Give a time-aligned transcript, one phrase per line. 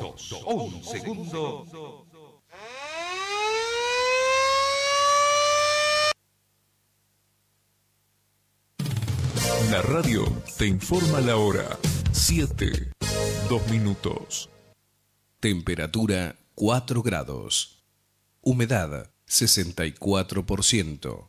[0.00, 1.66] dos, un segundo.
[9.70, 10.24] La radio
[10.56, 11.78] te informa la hora.
[12.12, 12.92] 7,
[13.48, 14.48] 2 minutos.
[15.40, 17.84] Temperatura 4 grados.
[18.40, 21.28] Humedad 64%.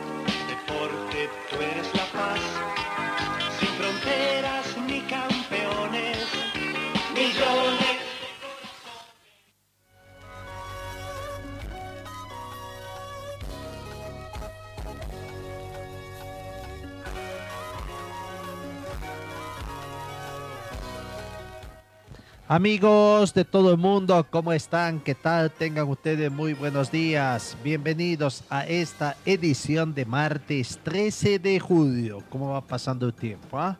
[22.51, 24.99] Amigos de todo el mundo, ¿cómo están?
[24.99, 25.51] ¿Qué tal?
[25.51, 27.55] Tengan ustedes muy buenos días.
[27.63, 32.21] Bienvenidos a esta edición de martes 13 de julio.
[32.29, 33.57] ¿Cómo va pasando el tiempo?
[33.57, 33.77] ah?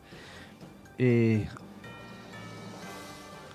[0.97, 1.49] Eh,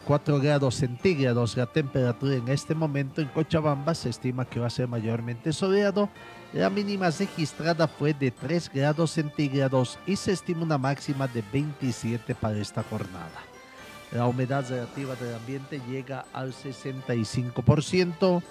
[0.04, 3.94] 4 grados centígrados la temperatura en este momento en Cochabamba.
[3.94, 6.10] Se estima que va a ser mayormente soleado.
[6.52, 12.34] La mínima registrada fue de 3 grados centígrados y se estima una máxima de 27
[12.34, 13.55] para esta jornada.
[14.12, 18.42] La humedad relativa del ambiente llega al 65%,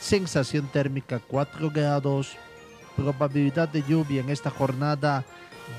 [0.00, 2.36] sensación térmica 4 grados,
[2.96, 5.24] probabilidad de lluvia en esta jornada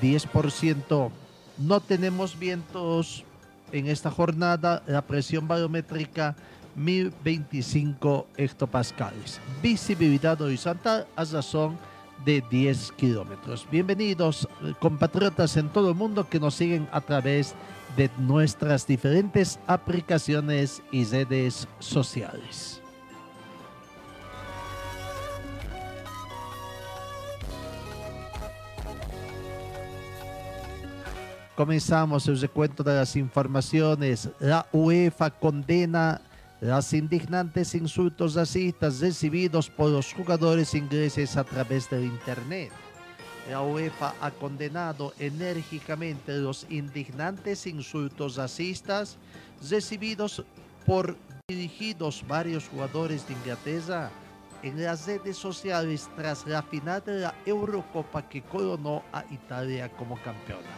[0.00, 1.10] 10%.
[1.58, 3.24] No tenemos vientos
[3.72, 6.34] en esta jornada, la presión barométrica
[6.76, 9.40] 1025 hectopascales.
[9.62, 11.78] Visibilidad horizontal a razón
[12.24, 13.66] de 10 kilómetros.
[13.70, 17.54] Bienvenidos eh, compatriotas en todo el mundo que nos siguen a través
[17.96, 22.80] de nuestras diferentes aplicaciones y redes sociales.
[31.60, 34.30] Comenzamos el recuento de las informaciones.
[34.38, 36.22] La UEFA condena
[36.60, 42.70] los indignantes insultos racistas recibidos por los jugadores ingleses a través del Internet.
[43.48, 49.16] La UEFA ha condenado enérgicamente los indignantes insultos racistas
[49.70, 50.44] recibidos
[50.84, 51.16] por
[51.48, 54.10] dirigidos varios jugadores de Inglaterra
[54.62, 60.16] en las redes sociales tras la final de la Eurocopa que coronó a Italia como
[60.16, 60.68] campeona.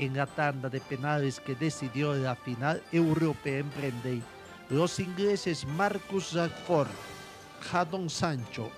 [0.00, 4.22] En la tanda de penales que decidió la final europea en Brendey,
[4.70, 6.88] los ingleses Marcus Rashford,
[7.60, 8.70] Jadon Sancho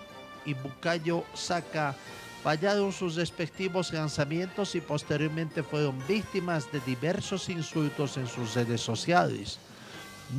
[0.44, 1.94] y Bukayo Saka
[2.42, 9.58] fallaron sus respectivos lanzamientos y posteriormente fueron víctimas de diversos insultos en sus redes sociales.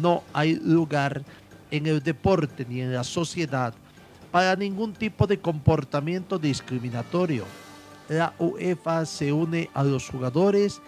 [0.01, 1.23] No hay lugar
[1.71, 3.73] en el deporte ni en la sociedad
[4.31, 7.45] para ningún tipo de comportamiento discriminatorio.
[8.09, 10.81] La UEFA se une a los jugadores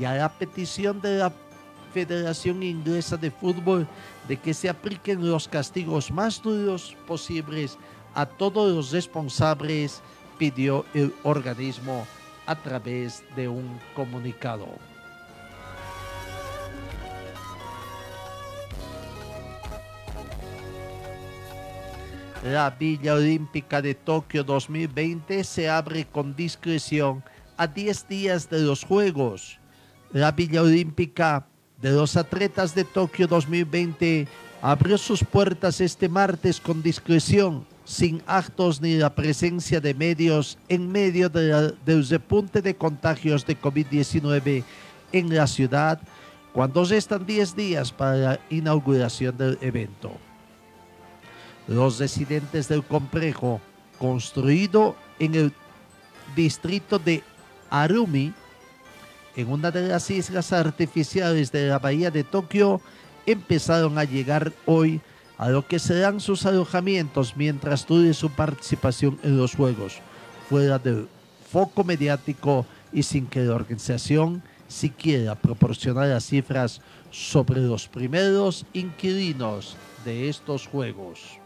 [0.00, 1.32] y a la petición de la
[1.92, 3.86] Federación Inglesa de Fútbol
[4.26, 7.78] de que se apliquen los castigos más duros posibles
[8.14, 10.02] a todos los responsables
[10.38, 12.06] pidió el organismo
[12.46, 14.66] a través de un comunicado.
[22.44, 27.22] La Villa Olímpica de Tokio 2020 se abre con discreción
[27.56, 29.60] a 10 días de los Juegos.
[30.10, 31.46] La Villa Olímpica
[31.82, 34.28] de los atletas de Tokio 2020
[34.62, 40.90] abrió sus puertas este martes con discreción sin actos ni la presencia de medios en
[40.90, 44.62] medio del repunte de contagios de COVID-19
[45.10, 46.00] en la ciudad,
[46.52, 50.12] cuando restan 10 días para la inauguración del evento.
[51.66, 53.60] Los residentes del complejo,
[53.98, 55.52] construido en el
[56.36, 57.24] distrito de
[57.68, 58.32] Arumi,
[59.36, 62.80] en una de las islas artificiales de la bahía de Tokio,
[63.26, 65.00] empezaron a llegar hoy
[65.38, 69.98] a lo que serán sus alojamientos mientras dure su participación en los Juegos,
[70.48, 71.08] fuera del
[71.50, 76.80] foco mediático y sin que la organización siquiera proporcionar las cifras
[77.10, 81.41] sobre los primeros inquilinos de estos Juegos.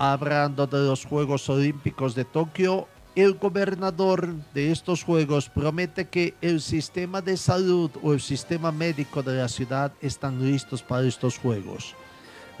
[0.00, 2.86] Hablando de los Juegos Olímpicos de Tokio,
[3.16, 9.24] el gobernador de estos Juegos promete que el sistema de salud o el sistema médico
[9.24, 11.96] de la ciudad están listos para estos Juegos.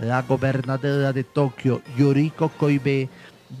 [0.00, 3.08] La gobernadora de Tokio, Yoriko Koibe,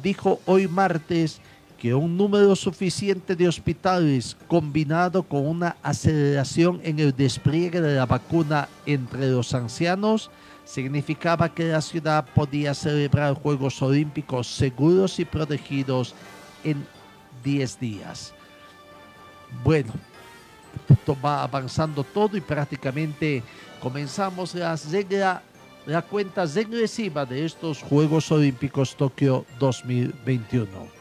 [0.02, 1.40] dijo hoy martes
[1.78, 8.06] que un número suficiente de hospitales combinado con una aceleración en el despliegue de la
[8.06, 10.32] vacuna entre los ancianos
[10.68, 16.14] significaba que la ciudad podía celebrar Juegos Olímpicos seguros y protegidos
[16.62, 16.86] en
[17.42, 18.34] 10 días.
[19.64, 19.94] Bueno,
[21.24, 23.42] va avanzando todo y prácticamente
[23.80, 25.42] comenzamos las regla,
[25.86, 30.97] la cuenta regresiva de estos Juegos Olímpicos Tokio 2021.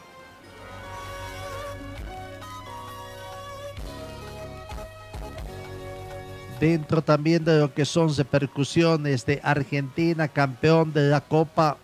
[6.60, 11.78] Dentro también de lo que son repercusiones de Argentina, campeón de la Copa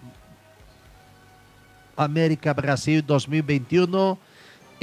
[1.96, 4.18] América Brasil 2021.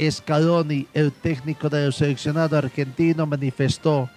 [0.09, 4.09] Scaloni, el técnico del seleccionado argentino, manifestó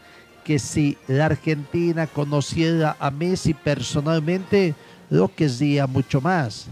[0.44, 4.74] que si la Argentina conociera a Messi personalmente,
[5.10, 6.66] lo que sería mucho más.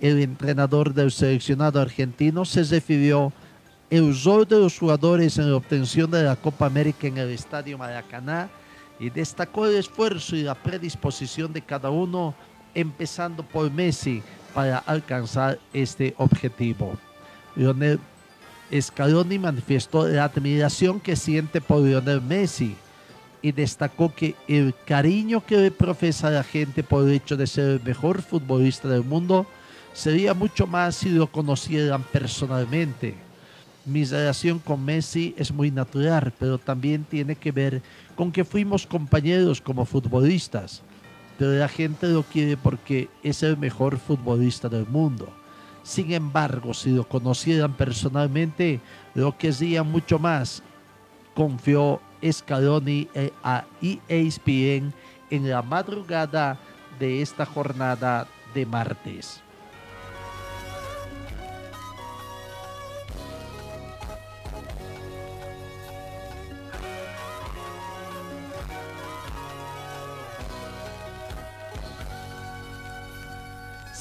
[0.00, 3.32] El entrenador del seleccionado argentino se refirió
[3.94, 7.78] el rol de los jugadores en la obtención de la Copa América en el Estadio
[7.78, 8.50] Maracaná
[8.98, 12.34] y destacó el esfuerzo y la predisposición de cada uno,
[12.74, 14.20] empezando por Messi,
[14.52, 16.96] para alcanzar este objetivo.
[17.54, 18.00] Lionel
[18.76, 22.74] Scaloni manifestó la admiración que siente por Lionel Messi
[23.42, 27.64] y destacó que el cariño que le profesa la gente por el hecho de ser
[27.64, 29.46] el mejor futbolista del mundo
[29.92, 33.23] sería mucho más si lo conocieran personalmente
[33.84, 37.82] mi relación con Messi es muy natural, pero también tiene que ver
[38.16, 40.82] con que fuimos compañeros como futbolistas.
[41.38, 45.28] Pero la gente lo quiere porque es el mejor futbolista del mundo.
[45.82, 48.80] Sin embargo, si lo conocieran personalmente,
[49.14, 50.62] lo que sería mucho más,
[51.34, 53.08] confió Scaloni
[53.42, 54.94] a ESPN
[55.30, 56.58] en la madrugada
[56.98, 59.43] de esta jornada de martes.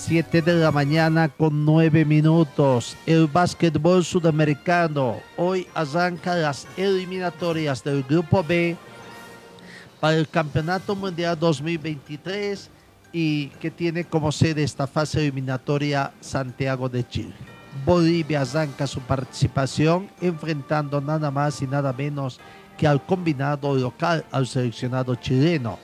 [0.09, 2.97] De la mañana con 9 minutos.
[3.05, 5.21] El básquetbol sudamericano.
[5.38, 8.75] Hoy arranca las eliminatorias del Grupo B
[10.01, 12.69] para el Campeonato Mundial 2023
[13.13, 17.33] y que tiene como sede esta fase eliminatoria Santiago de Chile.
[17.85, 22.41] Bolivia arranca su participación enfrentando nada más y nada menos
[22.77, 25.79] que al combinado local, al seleccionado chileno.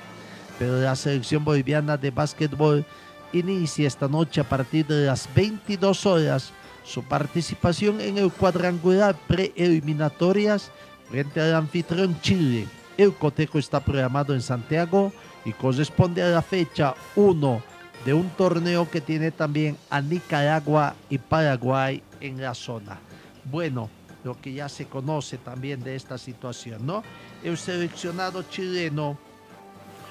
[0.59, 2.85] Pero la selección boliviana de básquetbol
[3.33, 6.51] inicia esta noche a partir de las 22 horas
[6.83, 10.71] su participación en el cuadrangular preeliminatorias
[11.09, 12.67] frente al anfitrión Chile.
[12.97, 15.13] El cotejo está programado en Santiago
[15.45, 17.61] y corresponde a la fecha 1
[18.05, 22.99] de un torneo que tiene también a Nicaragua y Paraguay en la zona.
[23.45, 23.89] Bueno,
[24.23, 27.03] lo que ya se conoce también de esta situación, ¿no?
[27.43, 29.17] El seleccionado chileno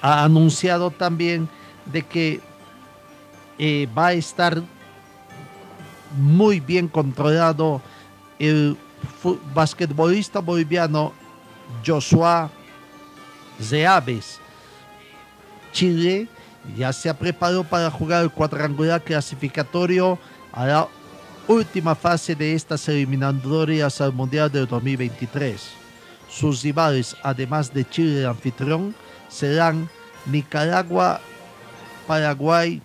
[0.01, 1.47] ha anunciado también
[1.91, 2.41] de que
[3.59, 4.63] eh, va a estar
[6.17, 7.81] muy bien controlado
[8.39, 8.77] el
[9.53, 11.13] basquetbolista boliviano
[11.85, 12.49] Joshua
[13.61, 14.39] Zeaves.
[15.71, 16.27] Chile
[16.77, 20.17] ya se ha preparado para jugar el cuadrangular clasificatorio
[20.51, 20.87] a la
[21.47, 25.69] última fase de estas eliminatorias al Mundial del 2023.
[26.29, 28.95] Sus rivales, además de Chile anfitrión,
[29.29, 29.89] serán
[30.25, 31.19] Nicaragua,
[32.07, 32.81] Paraguay,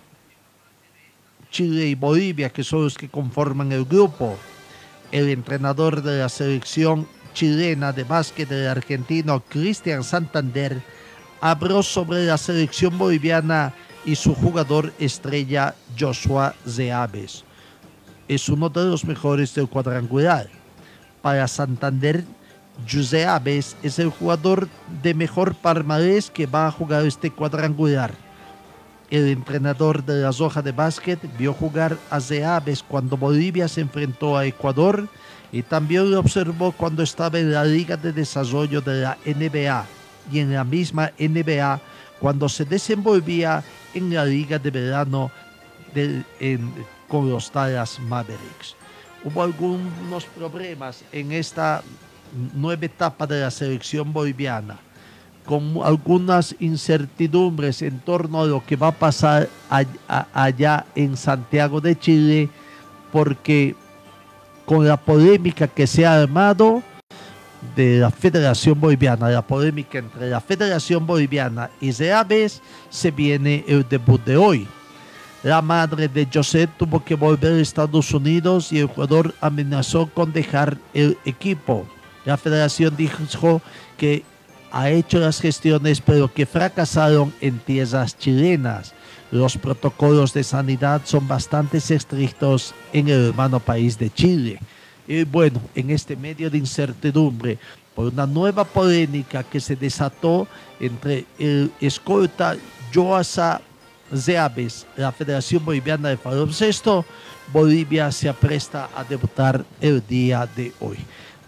[1.55, 4.35] Chile y Bolivia, que son los que conforman el grupo.
[5.13, 10.81] El entrenador de la selección chilena de básquet del argentino Cristian Santander
[11.39, 17.45] habló sobre la selección boliviana y su jugador estrella Joshua Zeaves.
[18.27, 20.49] Es uno de los mejores del cuadrangular.
[21.21, 22.25] Para Santander,
[22.85, 24.67] Zeaves es el jugador
[25.01, 28.24] de mejor palmarés que va a jugar este cuadrangular
[29.09, 34.37] el entrenador de la Roja de Básquet vio jugar a Zeaves cuando Bolivia se enfrentó
[34.37, 35.07] a Ecuador
[35.51, 39.85] y también lo observó cuando estaba en la Liga de Desarrollo de la NBA
[40.31, 41.79] y en la misma NBA
[42.19, 45.31] cuando se desenvolvía en la Liga de Verano
[47.07, 48.75] con los Dallas Mavericks.
[49.23, 51.83] Hubo algunos problemas en esta
[52.53, 54.79] nueva etapa de la selección boliviana
[55.45, 59.47] con algunas incertidumbres en torno a lo que va a pasar
[60.33, 62.49] allá en Santiago de Chile,
[63.11, 63.75] porque
[64.65, 66.81] con la polémica que se ha armado
[67.75, 73.87] de la Federación Boliviana, la polémica entre la Federación Boliviana y Reaves, se viene el
[73.87, 74.67] debut de hoy.
[75.43, 80.33] La madre de José tuvo que volver a Estados Unidos y el jugador amenazó con
[80.33, 81.85] dejar el equipo.
[82.25, 83.61] La federación dijo
[83.95, 84.23] que
[84.75, 88.93] ha hecho las gestiones pero que fracasaron en tierras chilenas.
[89.31, 94.59] Los protocolos de sanidad son bastante estrictos en el hermano país de Chile.
[95.07, 97.57] Y bueno, en este medio de incertidumbre,
[97.95, 100.45] por una nueva polémica que se desató
[100.81, 102.57] entre el escolta
[102.93, 103.61] Joasa
[104.13, 107.05] Zeaves, la Federación Boliviana de Baloncesto,
[107.53, 110.97] Bolivia se apresta a debutar el día de hoy.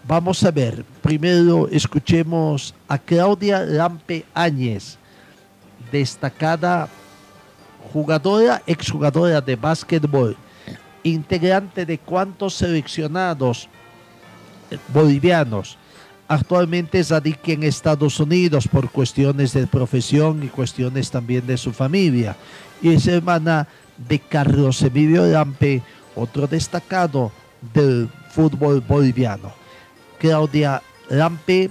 [0.08, 4.96] Vamos a ver, primero escuchemos a Claudia Lampe Áñez,
[5.92, 6.88] destacada
[7.92, 10.34] jugadora, exjugadora de básquetbol,
[11.02, 13.68] integrante de cuantos seleccionados
[14.94, 15.76] bolivianos.
[16.26, 22.34] Actualmente radica en Estados Unidos por cuestiones de profesión y cuestiones también de su familia.
[22.80, 23.68] Y es hermana
[24.08, 25.82] de Carlos Emilio Lampe,
[26.16, 27.30] otro destacado
[27.74, 29.67] del fútbol boliviano.
[30.18, 31.70] Claudia Lampe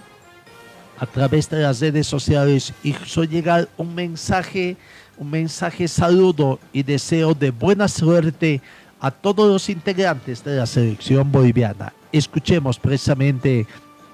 [0.99, 4.77] a través de las redes sociales hizo llegar un mensaje,
[5.17, 8.61] un mensaje saludo y deseo de buena suerte
[8.99, 11.93] a todos los integrantes de la selección boliviana.
[12.11, 13.67] Escuchemos precisamente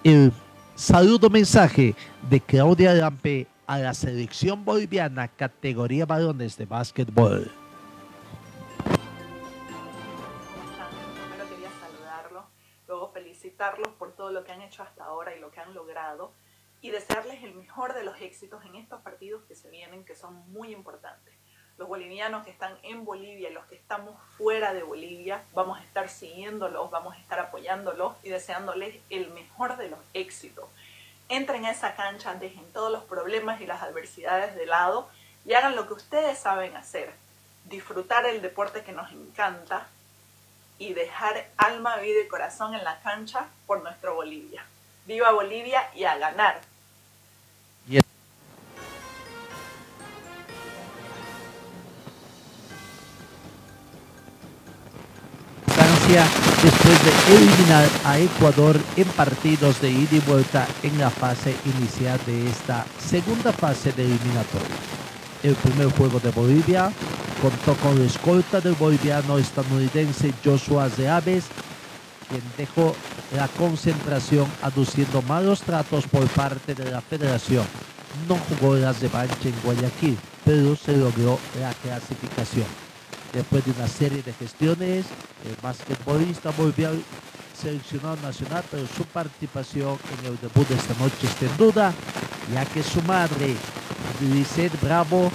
[0.03, 0.33] el
[0.75, 1.95] saludo mensaje
[2.29, 7.62] de Claudia Lampe a la selección boliviana categoría varones de básquetbol.
[13.51, 16.31] Por todo lo que han hecho hasta ahora y lo que han logrado
[16.81, 20.35] y desearles el mejor de los éxitos en estos partidos que se vienen, que son
[20.51, 21.33] muy importantes.
[21.77, 25.83] Los bolivianos que están en Bolivia y los que estamos fuera de Bolivia, vamos a
[25.83, 30.65] estar siguiéndolos, vamos a estar apoyándolos y deseándoles el mejor de los éxitos.
[31.29, 35.09] Entren a esa cancha, dejen todos los problemas y las adversidades de lado
[35.45, 37.11] y hagan lo que ustedes saben hacer.
[37.65, 39.87] Disfrutar el deporte que nos encanta,
[40.79, 44.65] y dejar alma, vida y corazón en la cancha por nuestro Bolivia.
[45.05, 46.61] Viva Bolivia y a ganar.
[55.67, 56.23] Francia
[56.61, 62.19] después de eliminar a Ecuador en partidos de ida y vuelta en la fase inicial
[62.25, 65.02] de esta segunda fase de eliminatoria.
[65.43, 66.89] El primer juego de Bolivia
[67.41, 71.43] contó con la escolta del boliviano estadounidense Joshua Zeaves,
[72.29, 72.95] quien dejó
[73.35, 77.65] la concentración aduciendo malos tratos por parte de la federación.
[78.29, 82.67] No jugó la revancha en Guayaquil, pero se logró la clasificación.
[83.33, 85.05] Después de una serie de gestiones,
[85.45, 87.03] el basquetbolista volvió al
[87.59, 91.93] seleccionado nacional, pero su participación en el debut de esta noche está en duda,
[92.53, 93.55] ya que su madre,
[94.21, 95.31] Lisette Bravo,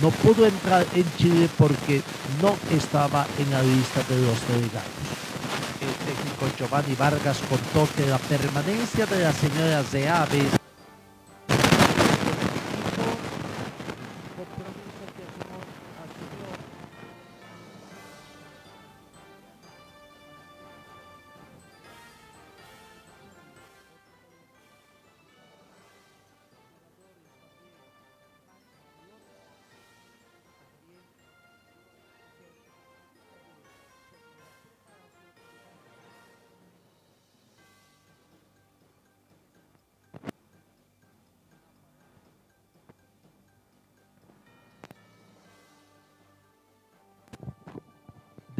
[0.00, 2.02] no pudo entrar en Chile porque
[2.40, 5.02] no estaba en la lista de los delegados.
[5.80, 10.61] El técnico Giovanni Vargas contó que la permanencia de las señoras de Aves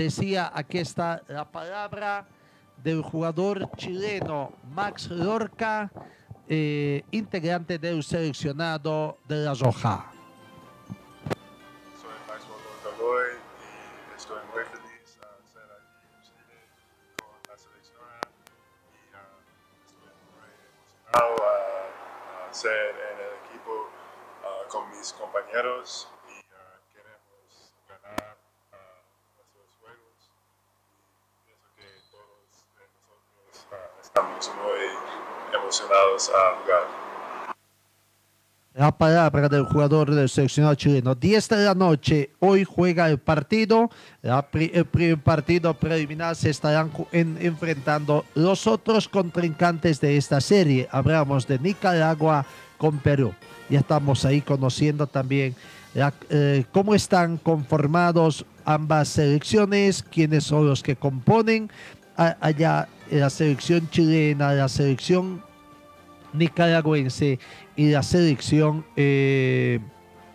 [0.04, 2.26] decía, aquí está la palabra
[2.82, 5.90] del jugador chileno Max Lorca,
[6.48, 10.11] eh, integrante del seleccionado de La Roja.
[39.02, 41.16] Palabra del jugador del seleccionado chileno.
[41.16, 43.90] 10 de la noche, hoy juega el partido.
[44.22, 50.86] el primer partido preliminar se estarán enfrentando los otros contrincantes de esta serie.
[50.92, 52.46] Hablamos de Nicaragua
[52.78, 53.34] con Perú.
[53.68, 55.56] Ya estamos ahí conociendo también
[56.30, 61.72] eh, cómo están conformados ambas selecciones, quiénes son los que componen
[62.16, 65.42] allá la selección chilena, la selección
[66.32, 67.38] nicaragüense
[67.76, 69.80] y la selección eh,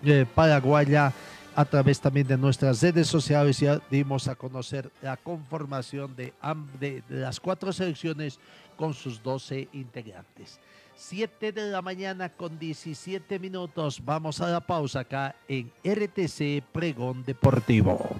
[0.03, 1.13] eh, paraguaya
[1.55, 6.33] a través también de nuestras redes sociales ya dimos a conocer la conformación de,
[6.79, 8.39] de las cuatro selecciones
[8.75, 10.59] con sus 12 integrantes.
[10.95, 14.03] 7 de la mañana con 17 minutos.
[14.03, 18.19] Vamos a la pausa acá en RTC Pregón Deportivo.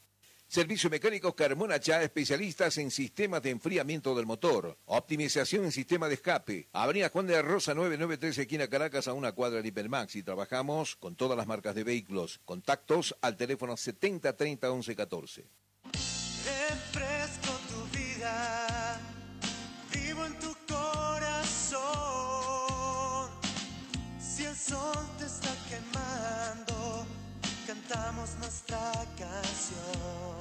[0.51, 4.77] Servicio Mecánicos Carmona Chá, especialistas en sistemas de enfriamiento del motor.
[4.83, 6.67] Optimización en sistema de escape.
[6.73, 10.17] Avenida Juan de Rosa 993, esquina Caracas, a una cuadra de Hipermax.
[10.17, 12.41] Y trabajamos con todas las marcas de vehículos.
[12.43, 15.47] Contactos al teléfono 70 30 11 14.
[15.83, 18.99] Refresco tu vida,
[19.93, 21.79] vivo en tu corazón.
[24.19, 27.05] Si el sol te está quemando,
[27.65, 30.40] cantamos nuestra canción.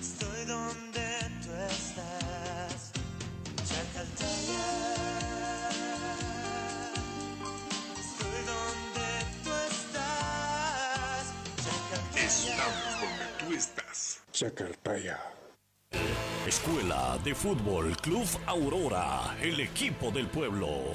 [0.00, 1.08] Estoy donde
[1.42, 2.92] tú estás.
[3.68, 4.64] Chacaltaya.
[7.98, 9.08] Estoy donde
[9.44, 11.22] tú estás.
[11.64, 12.26] Chacaltaya.
[12.26, 14.22] Estamos donde tú estás.
[14.32, 15.18] Chacartaya.
[16.46, 20.94] Escuela de Fútbol Club Aurora, el equipo del pueblo.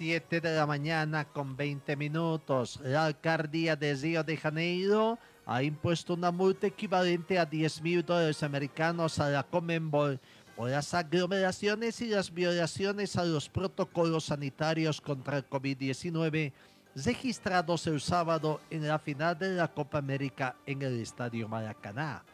[0.00, 2.80] Siete de la mañana con 20 minutos.
[2.82, 8.42] La alcaldía de Río de Janeiro ha impuesto una multa equivalente a 10 mil dólares
[8.42, 10.18] americanos a la Comenbol
[10.56, 16.54] por las aglomeraciones y las violaciones a los protocolos sanitarios contra el COVID-19
[16.96, 22.24] registrados el sábado en la final de la Copa América en el Estadio Maracaná.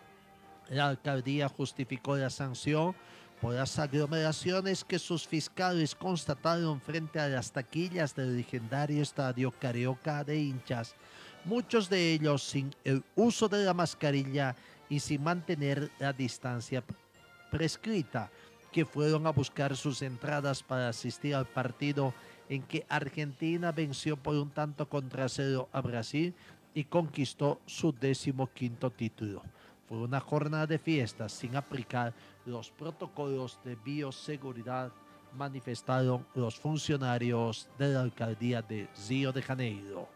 [0.69, 2.95] La alcaldía justificó la sanción
[3.41, 10.25] por las aglomeraciones que sus fiscales constataron frente a las taquillas del legendario estadio Carioca
[10.25, 10.95] de hinchas,
[11.45, 14.57] muchos de ellos sin el uso de la mascarilla
[14.89, 16.83] y sin mantener la distancia
[17.51, 18.31] prescrita,
[18.73, 22.13] que fueron a buscar sus entradas para asistir al partido
[22.49, 26.35] en que Argentina venció por un tanto contra cero a Brasil
[26.75, 29.43] y conquistó su décimo quinto título.
[29.89, 32.13] Fue una jornada de fiestas sin aplicar
[32.45, 34.93] los protocolos de bioseguridad,
[35.33, 40.09] manifestaron los funcionarios de la alcaldía de Río de Janeiro.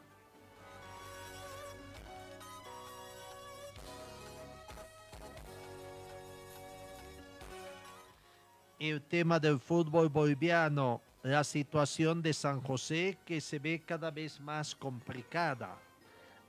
[8.80, 14.40] el tema del fútbol boliviano, la situación de San José que se ve cada vez
[14.40, 15.76] más complicada.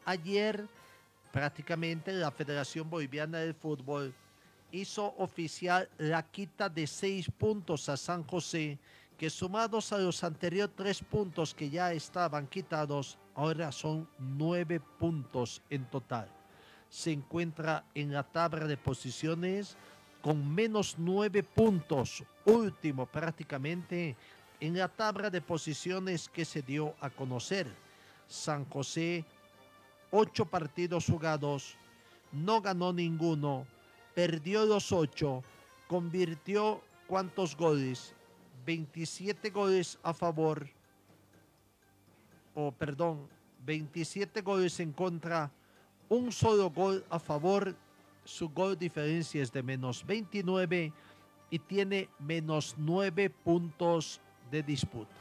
[0.06, 0.66] Ayer
[1.32, 4.14] prácticamente la Federación Boliviana del Fútbol
[4.72, 8.78] hizo oficial la quita de seis puntos a San José,
[9.18, 15.62] que sumados a los anteriores tres puntos que ya estaban quitados, ahora son nueve puntos
[15.70, 16.28] en total.
[16.90, 19.78] Se encuentra en la tabla de posiciones
[20.22, 24.16] con menos nueve puntos, último prácticamente
[24.60, 27.68] en la tabla de posiciones que se dio a conocer.
[28.28, 29.26] San José,
[30.12, 31.76] ocho partidos jugados,
[32.32, 33.66] no ganó ninguno,
[34.14, 35.44] perdió los ocho,
[35.88, 38.14] convirtió cuántos goles,
[38.66, 40.68] 27 goles a favor,
[42.54, 43.28] o perdón,
[43.66, 45.52] 27 goles en contra,
[46.10, 47.76] un solo gol a favor,
[48.24, 50.94] su gol diferencia es de menos 29
[51.50, 54.22] y tiene menos 9 puntos
[54.52, 55.16] de disputa.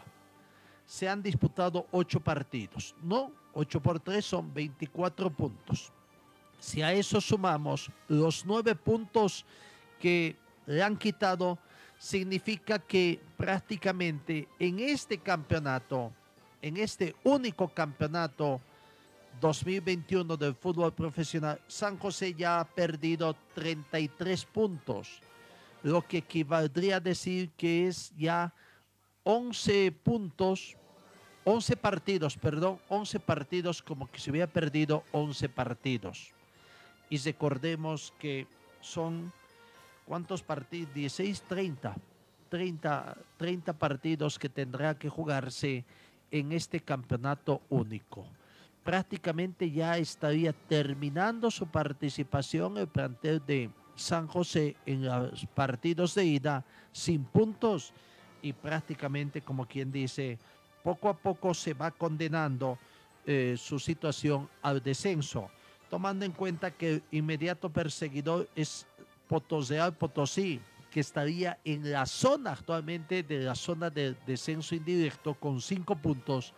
[0.85, 3.33] Se han disputado 8 partidos, ¿no?
[3.55, 5.93] 8 por 3 son 24 puntos.
[6.59, 9.45] Si a eso sumamos los 9 puntos
[9.99, 10.37] que
[10.67, 11.59] le han quitado,
[11.99, 16.13] significa que prácticamente en este campeonato,
[16.63, 18.61] en este único campeonato
[19.41, 25.21] 2021 del fútbol profesional, San José ya ha perdido 33 puntos,
[25.83, 28.53] lo que equivaldría a decir que es ya
[29.25, 30.77] 11 puntos,
[31.45, 36.33] 11 partidos, perdón, 11 partidos como que se hubiera perdido 11 partidos.
[37.09, 38.47] Y recordemos que
[38.81, 39.33] son,
[40.07, 40.93] ¿cuántos partidos?
[40.95, 41.97] 16, 30,
[42.49, 45.85] 30, 30 partidos que tendrá que jugarse
[46.31, 48.27] en este campeonato único.
[48.85, 56.25] Prácticamente ya estaría terminando su participación el plantel de San José en los partidos de
[56.25, 57.93] ida sin puntos
[58.43, 60.39] y prácticamente, como quien dice,
[60.83, 62.79] poco a poco se va condenando
[63.27, 65.51] eh, su situación al descenso,
[65.89, 68.87] tomando en cuenta que el inmediato perseguidor es
[69.29, 75.95] Potosí, que estaría en la zona actualmente de la zona de descenso indirecto con cinco
[75.95, 76.53] puntos.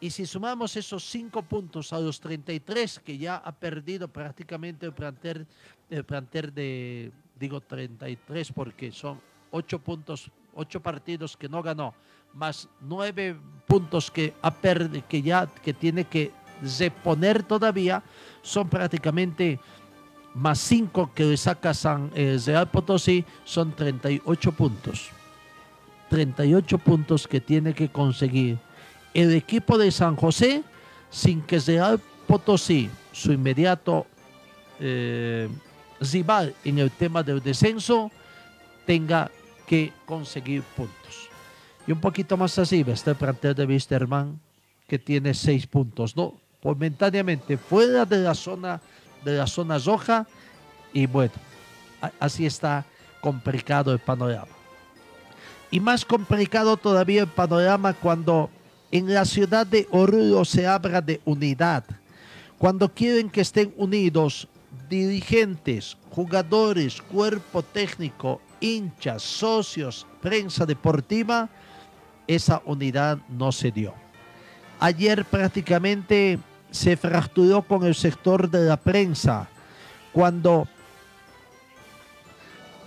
[0.00, 4.92] Y si sumamos esos cinco puntos a los 33 que ya ha perdido prácticamente el
[4.92, 5.46] plantel,
[5.90, 11.94] el plantel de, digo 33 porque son ocho puntos ocho partidos que no ganó,
[12.34, 13.36] más nueve
[13.66, 14.54] puntos que, ha
[15.08, 16.32] que ya que tiene que
[16.78, 18.02] reponer todavía,
[18.42, 19.60] son prácticamente
[20.34, 25.10] más cinco que le saca San eh, Real Potosí, son 38 puntos.
[26.10, 28.58] 38 puntos que tiene que conseguir
[29.12, 30.62] el equipo de San José
[31.10, 34.06] sin que Real Potosí, su inmediato
[34.80, 35.48] eh,
[36.00, 38.10] rival en el tema del descenso,
[38.86, 39.30] tenga
[39.66, 41.27] que conseguir puntos.
[41.88, 44.38] Y un poquito más así está el plantel de Wisterman,
[44.86, 46.34] que tiene seis puntos, ¿no?
[46.62, 48.78] Momentáneamente fuera de la zona,
[49.24, 50.26] de la zona roja,
[50.92, 51.32] y bueno,
[52.20, 52.84] así está
[53.22, 54.52] complicado el panorama.
[55.70, 58.50] Y más complicado todavía el panorama cuando
[58.90, 61.84] en la ciudad de Oruro se habla de unidad.
[62.58, 64.46] Cuando quieren que estén unidos
[64.90, 71.48] dirigentes, jugadores, cuerpo técnico, hinchas, socios, prensa deportiva,
[72.28, 73.94] esa unidad no se dio.
[74.78, 76.38] Ayer prácticamente
[76.70, 79.48] se fracturó con el sector de la prensa
[80.12, 80.68] cuando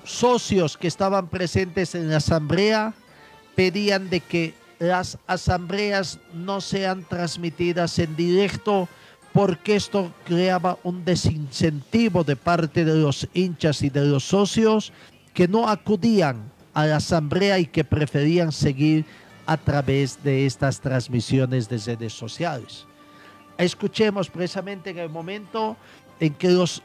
[0.04, 2.94] socios que estaban presentes en la asamblea
[3.56, 8.88] pedían de que las asambleas no sean transmitidas en directo
[9.34, 14.92] porque esto creaba un desincentivo de parte de los hinchas y de los socios
[15.34, 19.06] que no acudían a la asamblea y que preferían seguir
[19.52, 22.88] a través de estas transmisiones de redes sociales.
[23.58, 25.76] Escuchemos precisamente en el momento
[26.22, 26.82] en que los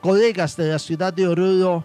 [0.00, 1.84] colegas de la ciudad de Oruro,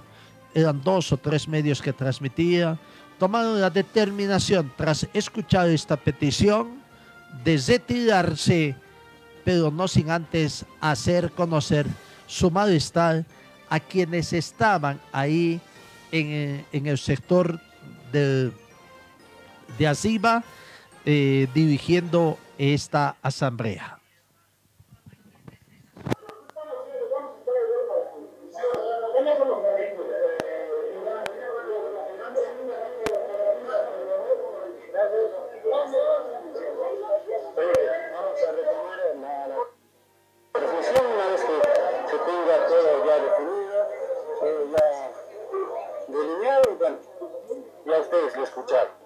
[0.55, 2.79] eran dos o tres medios que transmitían,
[3.19, 6.81] tomaron la determinación tras escuchar esta petición
[7.43, 8.75] de retirarse,
[9.45, 11.85] pero no sin antes hacer conocer
[12.25, 13.23] su malestar
[13.69, 15.61] a quienes estaban ahí
[16.11, 17.59] en, el sector
[18.13, 18.51] de,
[19.77, 20.43] de Aziba
[21.05, 23.99] eh, dirigiendo esta asamblea.
[48.43, 48.97] Escuchar.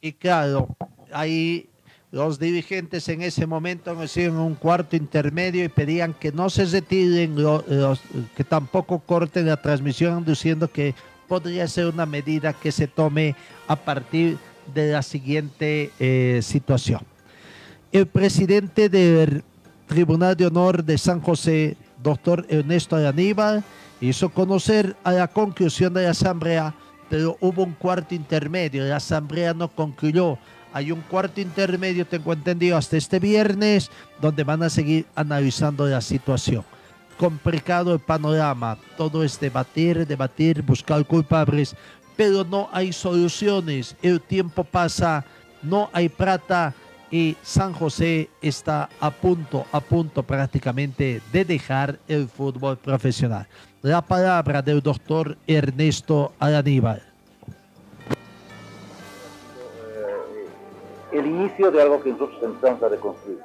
[0.00, 0.68] Y claro,
[1.12, 1.68] ahí
[2.10, 6.64] los dirigentes en ese momento nos hicieron un cuarto intermedio y pedían que no se
[6.64, 7.36] retiren,
[8.36, 10.94] que tampoco corten la transmisión, diciendo que
[11.26, 13.34] podría ser una medida que se tome
[13.66, 14.38] a partir
[14.72, 17.00] de la siguiente eh, situación.
[17.92, 19.42] El presidente del
[19.86, 23.62] Tribunal de Honor de San José, doctor Ernesto Aníbal,
[24.00, 26.74] hizo conocer a la conclusión de la asamblea,
[27.08, 28.84] pero hubo un cuarto intermedio.
[28.84, 30.38] La asamblea no concluyó.
[30.72, 36.00] Hay un cuarto intermedio, tengo entendido, hasta este viernes, donde van a seguir analizando la
[36.00, 36.64] situación.
[37.16, 38.78] Complicado el panorama.
[38.96, 41.74] Todo es debatir, debatir, buscar culpables,
[42.16, 43.96] pero no hay soluciones.
[44.02, 45.24] El tiempo pasa,
[45.62, 46.74] no hay plata
[47.10, 53.46] y San José está a punto, a punto prácticamente de dejar el fútbol profesional.
[53.82, 57.02] La palabra del doctor Ernesto Alaníbal.
[61.12, 63.38] el inicio de algo que nosotros empezamos a reconstruir.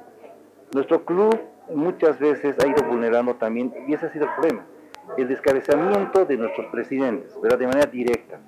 [0.72, 1.38] Nuestro club
[1.74, 4.64] muchas veces ha ido vulnerando también, y ese ha sido el problema,
[5.16, 7.58] el descabezamiento de nuestros presidentes, ¿verdad?
[7.58, 8.38] de manera directa.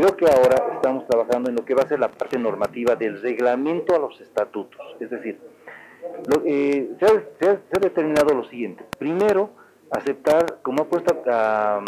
[0.00, 3.20] Creo que ahora estamos trabajando en lo que va a ser la parte normativa del
[3.20, 4.80] reglamento a los estatutos.
[4.98, 5.38] Es decir,
[6.26, 8.82] lo- eh, se, ha, determinado lo siguiente.
[8.98, 9.50] Primero,
[9.90, 11.84] aceptar, como ha puesto a,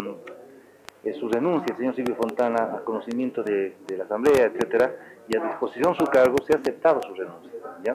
[1.03, 4.93] eh, su renuncia el señor Silvio Fontana a conocimiento de, la Asamblea, etcétera,
[5.27, 7.49] y a disposición su cargo, se ha aceptado su renuncia.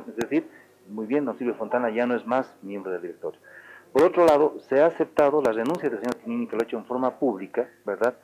[0.09, 0.49] Es decir,
[0.89, 3.39] muy bien, don Silvio Fontana ya no es más miembro del directorio.
[3.93, 6.77] Por otro lado, se ha aceptado la renuncia del señor Tinini, que lo ha hecho
[6.77, 8.15] en forma pública, ¿verdad?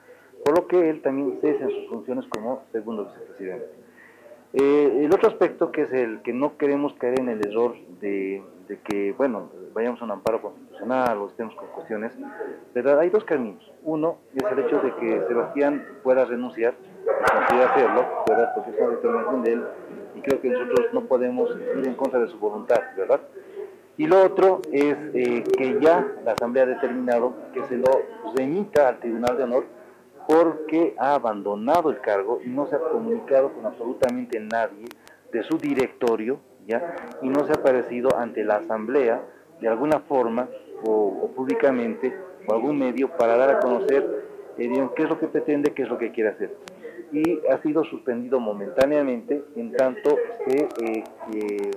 [0.44, 3.84] Por lo que él también cesa en sus funciones como segundo vicepresidente.
[4.52, 8.40] Eh, el otro aspecto que es el que no queremos caer en el error de,
[8.84, 12.12] que, bueno, vayamos a un amparo constitucional o estemos con cuestiones,
[12.72, 13.00] ¿verdad?
[13.00, 13.72] Hay dos caminos.
[13.82, 18.52] Uno es el hecho de que Sebastián pueda renunciar, consiga hacerlo, ¿verdad?
[18.54, 19.64] Porque es una determinación de él
[20.14, 23.22] y creo que nosotros no podemos ir en contra de su voluntad, ¿verdad?
[23.96, 27.90] Y lo otro es eh, que ya la Asamblea ha determinado que se lo
[28.36, 29.64] remita al Tribunal de Honor
[30.26, 34.86] porque ha abandonado el cargo y no se ha comunicado con absolutamente nadie
[35.32, 36.94] de su directorio, ¿ya?
[37.22, 39.22] Y no se ha aparecido ante la Asamblea
[39.60, 40.48] de alguna forma
[40.84, 42.14] o, públicamente
[42.46, 44.24] o algún medio para dar a conocer
[44.58, 46.56] eh, qué es lo que pretende, qué es lo que quiere hacer.
[47.12, 51.70] Y ha sido suspendido momentáneamente en tanto se eh, eh,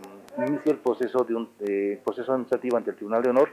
[0.46, 3.50] inicia el proceso, de un, eh, proceso administrativo ante el Tribunal de Honor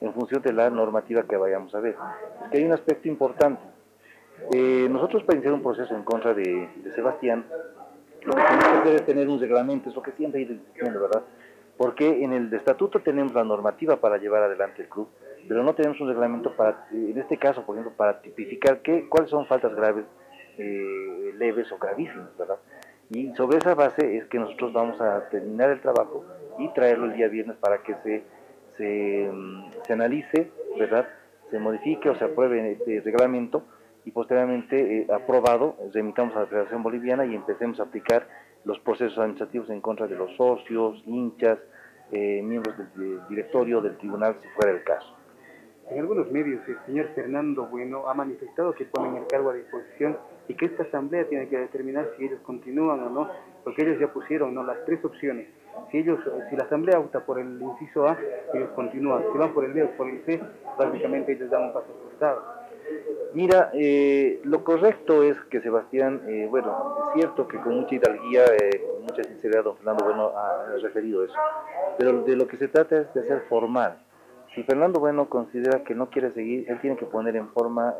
[0.00, 1.96] en función de la normativa que vayamos a ver.
[2.44, 3.62] Es que hay un aspecto importante.
[4.52, 7.44] Eh, nosotros para iniciar un proceso en contra de, Sebastián,
[8.22, 11.00] lo que tenemos que hacer es tener un reglamento, es lo que siempre ido diciendo,
[11.00, 11.22] ¿verdad?
[11.76, 15.08] Porque en el estatuto tenemos la normativa para llevar adelante el club,
[15.48, 19.30] pero no tenemos un reglamento para, en este caso, por ejemplo, para tipificar qué, cuáles
[19.30, 20.04] son faltas graves,
[20.58, 22.58] eh, leves o gravísimas, ¿verdad?
[23.08, 26.24] Y sobre esa base es que nosotros vamos a terminar el trabajo
[26.58, 28.22] y traerlo el día viernes para que se,
[28.76, 31.08] se, mm, se analice, ¿verdad?
[31.50, 33.64] Se modifique o se apruebe este reglamento
[34.04, 38.26] y posteriormente eh, aprobado, remitamos a la Federación Boliviana y empecemos a aplicar
[38.64, 41.58] los procesos administrativos en contra de los socios, hinchas,
[42.12, 45.16] eh, miembros del, del directorio del tribunal, si fuera el caso.
[45.90, 50.16] En algunos medios, el señor Fernando Bueno ha manifestado que ponen el cargo a disposición
[50.46, 53.28] y que esta asamblea tiene que determinar si ellos continúan o no,
[53.64, 54.62] porque ellos ya pusieron ¿no?
[54.62, 55.48] las tres opciones.
[55.90, 58.16] Si ellos, si la asamblea opta por el inciso A,
[58.54, 59.24] ellos continúan.
[59.32, 60.40] Si van por el B o por el C,
[60.76, 62.59] prácticamente ellos dan un paso costado.
[63.32, 68.44] Mira, eh, lo correcto es que Sebastián, eh, bueno, es cierto que con mucha hidalguía,
[68.46, 71.34] eh, con mucha sinceridad, don Fernando Bueno ha, ha referido eso,
[71.96, 73.98] pero de lo que se trata es de ser formal.
[74.54, 77.94] Si Fernando Bueno considera que no quiere seguir, él tiene que poner en forma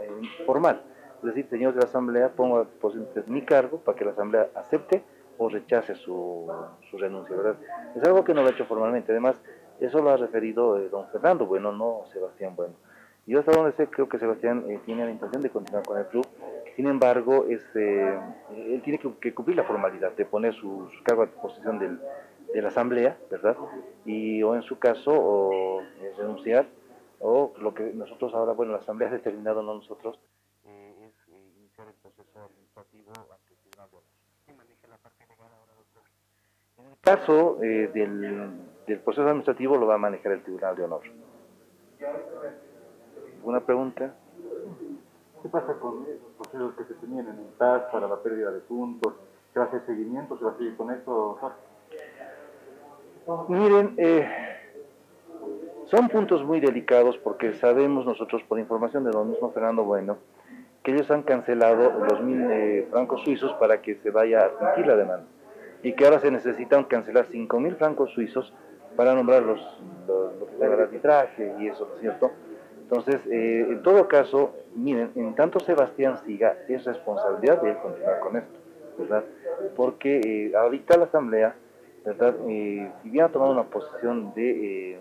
[0.47, 0.83] formal.
[1.21, 2.67] Es decir, señores de la Asamblea, pongo a
[3.27, 5.05] mi cargo para que la Asamblea acepte
[5.39, 6.51] o rechace su,
[6.91, 7.57] su renuncia, ¿verdad?
[7.95, 9.13] Es algo que no lo ha hecho formalmente.
[9.13, 9.41] Además,
[9.79, 12.75] eso lo ha referido don Fernando Bueno, no Sebastián Bueno.
[13.31, 16.07] Yo hasta donde sé, creo que Sebastián eh, tiene la intención de continuar con el
[16.07, 16.27] club.
[16.75, 18.19] Sin embargo, es, eh,
[18.57, 22.01] él tiene que, cumplir la formalidad de poner su, su cargo a disposición del,
[22.53, 23.57] de la asamblea, ¿verdad?
[24.05, 26.67] Y o en su caso, o eh, renunciar,
[27.21, 30.19] o lo que nosotros ahora, bueno, la asamblea ha determinado, no nosotros,
[30.65, 34.11] eh, es iniciar el proceso administrativo ante el Tribunal de Honor.
[34.45, 36.03] ¿Quién maneja la parte legal ahora, doctor?
[36.79, 38.51] En el caso del,
[38.89, 41.03] del proceso administrativo lo va a manejar el Tribunal de Honor.
[43.41, 44.13] ¿Alguna pregunta?
[45.43, 48.61] ¿Qué pasa con esos procesos que se tenían en el TAS para la pérdida de
[48.61, 49.15] puntos?
[49.55, 50.37] ¿Se va a hacer seguimiento?
[50.37, 51.39] ¿Se va a seguir con esto?
[53.49, 54.29] Miren, eh,
[55.87, 60.19] Son puntos muy delicados porque sabemos nosotros, por información de don mismo Fernando Bueno,
[60.83, 64.87] que ellos han cancelado los mil eh, francos suizos para que se vaya a admitir
[64.87, 65.27] la demanda
[65.83, 68.53] y que ahora se necesitan cancelar cinco mil francos suizos
[68.97, 69.61] para nombrar los,
[70.07, 72.31] los, lo que se llama el arbitraje y eso, ¿no es cierto?
[72.91, 78.19] Entonces, eh, en todo caso, miren, en tanto Sebastián siga, es responsabilidad de él continuar
[78.19, 78.59] con esto,
[78.99, 79.25] ¿verdad?
[79.77, 81.55] Porque eh, ahorita la Asamblea,
[82.05, 82.35] ¿verdad?
[82.49, 84.99] Eh, si bien ha tomado una posición de, eh,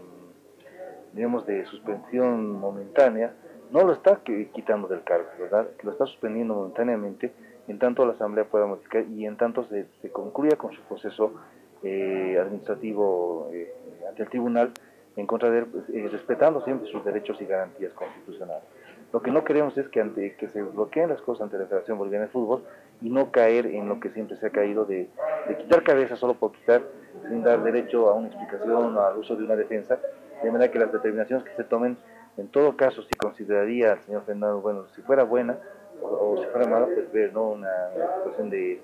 [1.14, 3.34] digamos, de suspensión momentánea,
[3.72, 5.68] no lo está quitando del cargo, ¿verdad?
[5.82, 7.32] Lo está suspendiendo momentáneamente
[7.68, 11.34] en tanto la Asamblea pueda modificar y en tanto se, se concluya con su proceso
[11.82, 13.74] eh, administrativo eh,
[14.08, 14.72] ante el tribunal
[15.20, 18.64] en contra de él, pues, eh, respetando siempre sus derechos y garantías constitucionales.
[19.12, 21.98] Lo que no queremos es que, ante, que se bloqueen las cosas ante la Federación
[21.98, 22.64] Boliviana de Fútbol
[23.02, 25.10] y no caer en lo que siempre se ha caído de,
[25.58, 26.84] quitar cabeza solo por quitar,
[27.28, 30.00] sin dar derecho a una explicación o al uso de una defensa,
[30.44, 31.98] de manera que las determinaciones que se tomen,
[32.38, 35.58] en todo caso, si consideraría al señor Fernando, bueno, si fuera buena
[36.02, 37.50] o, si fuera mala, pues ver ¿no?
[37.50, 37.72] una,
[38.18, 38.82] situación de,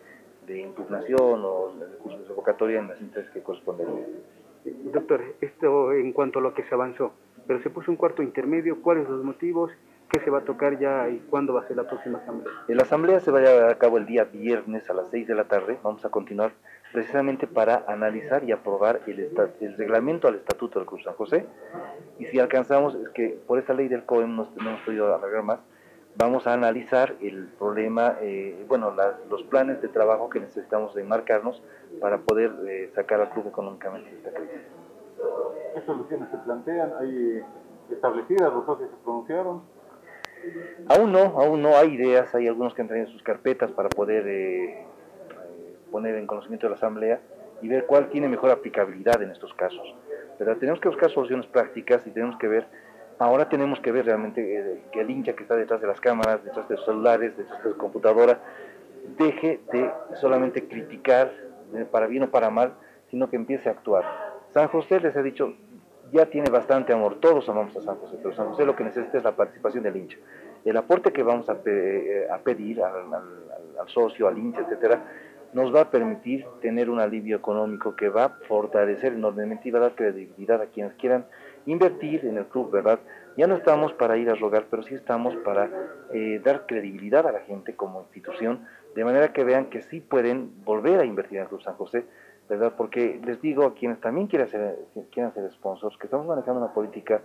[0.48, 4.06] impugnación o de recurso de revocatoria en las instancias que corresponderían.
[4.66, 7.14] Doctor, esto en cuanto a lo que se avanzó,
[7.48, 9.72] pero se puso un cuarto intermedio, ¿cuáles los motivos?
[10.10, 12.54] ¿Qué se va a tocar ya y cuándo va a ser la próxima asamblea?
[12.68, 15.36] La asamblea se va a llevar a cabo el día viernes a las 6 de
[15.36, 15.78] la tarde.
[15.84, 16.54] Vamos a continuar
[16.94, 21.46] precisamente para analizar y aprobar el, el reglamento al Estatuto del Cruz San José.
[22.20, 25.60] Y si alcanzamos, es que por esta ley del COEM no hemos podido alargar más,
[26.18, 31.62] vamos a analizar el problema, eh, bueno, la- los planes de trabajo que necesitamos enmarcarnos
[32.00, 34.62] para poder eh, sacar al club económicamente de esta crisis.
[35.74, 36.92] ¿Qué soluciones se plantean?
[37.00, 37.42] ¿Hay
[37.92, 38.54] establecidas?
[38.54, 39.62] ¿Los socios se pronunciaron?
[40.88, 44.28] Aún no, aún no hay ideas, hay algunos que han traído sus carpetas para poder
[44.28, 47.20] eh, eh, poner en conocimiento de la Asamblea
[47.62, 49.96] y ver cuál tiene mejor aplicabilidad en estos casos.
[50.38, 52.68] Pero tenemos que buscar soluciones prácticas y tenemos que ver,
[53.20, 56.44] ahora tenemos que ver realmente eh, que el hincha que está detrás de las cámaras,
[56.44, 58.40] detrás de los celulares, detrás de la computadora,
[59.18, 61.32] deje de solamente criticar
[61.76, 62.74] eh, para bien o para mal,
[63.10, 64.04] sino que empiece a actuar.
[64.54, 65.54] San José les ha dicho,
[66.12, 69.18] ya tiene bastante amor, todos amamos a San José, pero San José lo que necesita
[69.18, 70.18] es la participación del hincha.
[70.64, 75.02] El aporte que vamos a, pe- eh, a pedir al- al socio, al hincha, etcétera,
[75.54, 79.80] nos va a permitir tener un alivio económico que va a fortalecer enormemente y va
[79.80, 81.26] a dar credibilidad a quienes quieran
[81.66, 83.00] invertir en el club, ¿verdad?
[83.38, 85.70] Ya no estamos para ir a rogar, pero sí estamos para
[86.14, 90.64] eh, dar credibilidad a la gente como institución, de manera que vean que sí pueden
[90.64, 92.06] volver a invertir en el Club San José,
[92.48, 92.74] ¿verdad?
[92.78, 94.78] Porque les digo a quienes también quieren ser,
[95.12, 97.22] quieran ser sponsors, que estamos manejando una política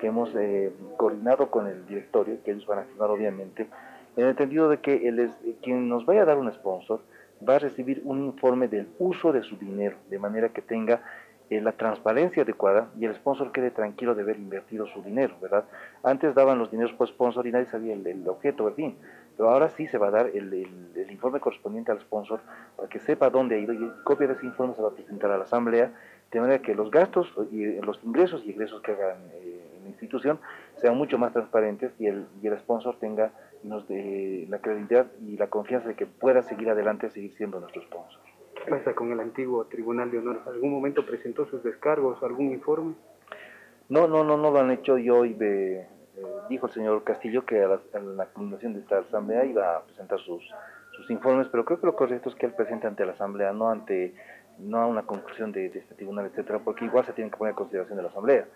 [0.00, 3.68] que hemos eh, coordinado con el directorio, que ellos van a firmar obviamente,
[4.16, 5.30] en el entendido de que el
[5.62, 7.00] quien nos vaya a dar un sponsor
[7.46, 11.02] va a recibir un informe del uso de su dinero, de manera que tenga
[11.50, 15.64] eh, la transparencia adecuada y el sponsor quede tranquilo de haber invertido su dinero, ¿verdad?
[16.02, 18.94] Antes daban los dineros por sponsor y nadie sabía el, objeto, el
[19.36, 20.54] pero ahora sí se va a dar el,
[21.10, 22.40] informe correspondiente al sponsor
[22.76, 25.30] para que sepa dónde ha ido y copia de ese informe se va a presentar
[25.32, 25.92] a la asamblea,
[26.32, 29.82] de manera que los gastos y eh, los ingresos y egresos que hagan eh, en
[29.84, 30.40] la institución
[30.76, 35.88] sean mucho más transparentes y el, y el sponsor tenga la credibilidad y la confianza
[35.88, 38.23] de que pueda seguir adelante, seguir siendo nuestro sponsor.
[38.64, 40.40] ¿Qué pasa con el antiguo Tribunal de Honor?
[40.46, 42.94] ¿Algún momento presentó sus descargos, algún informe?
[43.90, 44.96] No, no, no, no lo han hecho.
[44.96, 45.86] Yo hoy eh,
[46.48, 49.82] dijo el señor Castillo que a la, a la culminación de esta asamblea iba a
[49.82, 50.42] presentar sus,
[50.96, 53.68] sus informes, pero creo que lo correcto es que él presente ante la asamblea, no
[53.68, 54.14] ante
[54.58, 57.56] no a una conclusión de, este tribunal, etcétera, porque igual se tiene que poner en
[57.56, 58.46] consideración de la asamblea.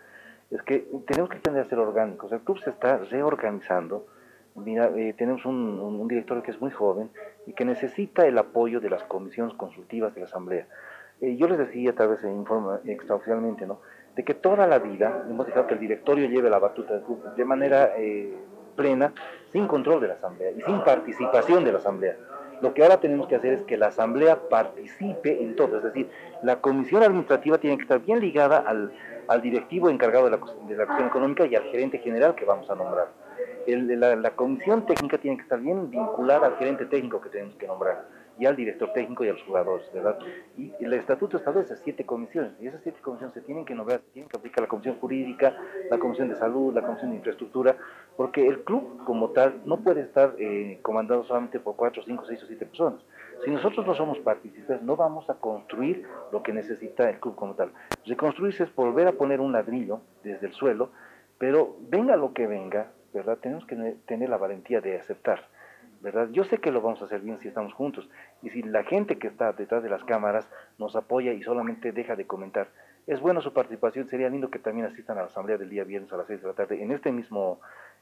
[0.49, 2.31] Es que tenemos que tender a ser orgánicos.
[2.31, 4.07] El club se está reorganizando.
[4.55, 7.09] Mira, eh, tenemos un, un, director que es muy joven
[7.45, 10.67] y que necesita el apoyo de las comisiones consultivas de la asamblea.
[11.21, 13.79] Eh, yo les decía, tal vez en informe extraoficialmente, ¿no?
[14.15, 17.01] de que toda la vida hemos dejado que el directorio lleve la batuta
[17.37, 18.33] de manera eh,
[18.75, 19.13] plena,
[19.51, 22.17] sin control de la asamblea y sin participación de la asamblea.
[22.61, 26.09] Lo que ahora tenemos que hacer es que la asamblea participe en todo, es decir,
[26.43, 28.91] la comisión administrativa tiene que estar bien ligada al,
[29.27, 32.69] al directivo encargado de la, de la cuestión económica y al gerente general que vamos
[32.69, 33.07] a nombrar.
[33.71, 37.55] El- la, la comisión técnica tiene que estar bien vinculada al gerente técnico que tenemos
[37.55, 38.05] que nombrar
[38.37, 40.17] y al director técnico y a los jugadores, ¿verdad?
[40.57, 44.11] Y el estatuto establece siete comisiones, y esas siete comisiones se tienen que nombrar, se
[44.13, 45.57] tienen que aplicar la comisión jurídica,
[45.91, 47.75] la comisión de salud, la comisión de infraestructura,
[48.15, 52.41] porque el club como tal no puede estar eh, comandado solamente por cuatro, cinco, seis
[52.41, 53.01] o siete personas.
[53.43, 57.55] Si nosotros no somos participantes, no vamos a construir lo que necesita el club como
[57.55, 57.73] tal.
[58.05, 60.91] Reconstruirse es volver a poner un ladrillo desde el suelo,
[61.37, 63.37] pero venga lo que venga, ¿verdad?
[63.39, 65.47] Tenemos que ne- tener la valentía de aceptar.
[66.01, 66.29] ¿verdad?
[66.31, 68.09] Yo sé que lo vamos a hacer bien si estamos juntos
[68.41, 72.15] y si la gente que está detrás de las cámaras nos apoya y solamente deja
[72.15, 72.69] de comentar.
[73.05, 76.13] Es bueno su participación, sería lindo que también asistan a la asamblea del día viernes
[76.13, 77.59] a las 6 de la tarde en este mismo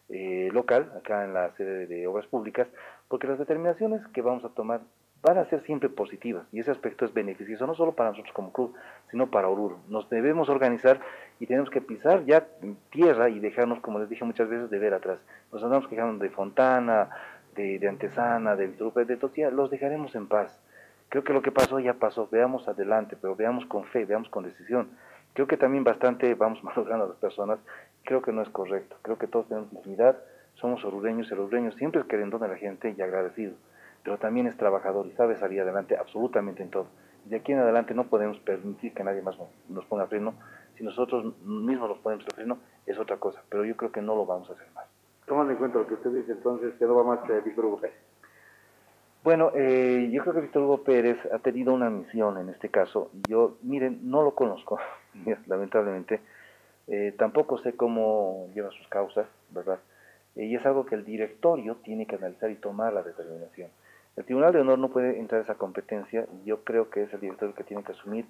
[0.09, 2.67] eh, local, acá en la sede de Obras Públicas,
[3.07, 4.81] porque las determinaciones que vamos a tomar
[5.23, 8.53] van a ser siempre positivas y ese aspecto es beneficioso no solo para nosotros como
[8.53, 8.75] club,
[9.11, 9.79] sino para Oruro.
[9.87, 10.99] Nos debemos organizar
[11.39, 12.47] y tenemos que pisar ya
[12.89, 15.19] tierra y dejarnos, como les dije muchas veces, de ver atrás.
[15.51, 17.09] Nos andamos quejando de Fontana,
[17.55, 20.59] de, Antesana, de Vitrupe, de Totía, los dejaremos en paz.
[21.09, 24.43] Creo que lo que pasó ya pasó, veamos adelante, pero veamos con fe, veamos con
[24.43, 24.89] decisión.
[25.33, 27.59] Creo que también bastante vamos malogrando a las personas,
[28.03, 28.97] creo que no es correcto.
[29.01, 30.17] Creo que todos tenemos dignidad,
[30.55, 33.53] somos orureños, el orureño siempre es querendón de la gente y agradecido
[34.07, 36.87] pero también es trabajador y sabe salir adelante absolutamente en todo.
[37.29, 39.35] De aquí en adelante no podemos permitir que nadie más
[39.69, 40.33] nos ponga freno.
[40.77, 44.25] Si nosotros mismos nos ponemos freno, es otra cosa, pero yo creo que no lo
[44.25, 44.85] vamos a hacer más.
[45.25, 47.81] Tomando en cuenta lo que usted dice, entonces, que no va más eh, Víctor Hugo
[47.81, 47.97] Pérez.
[49.23, 53.11] Bueno, eh, yo creo que Víctor Hugo Pérez ha tenido una misión en este caso.
[53.27, 54.79] Yo, miren, no lo conozco,
[55.47, 56.21] lamentablemente.
[56.87, 59.79] Eh, tampoco sé cómo lleva sus causas, ¿verdad?
[60.35, 63.71] y es algo que el directorio tiene que analizar y tomar la determinación.
[64.17, 67.13] El Tribunal de Honor no puede entrar a esa competencia y yo creo que es
[67.13, 68.25] el director que tiene que asumir,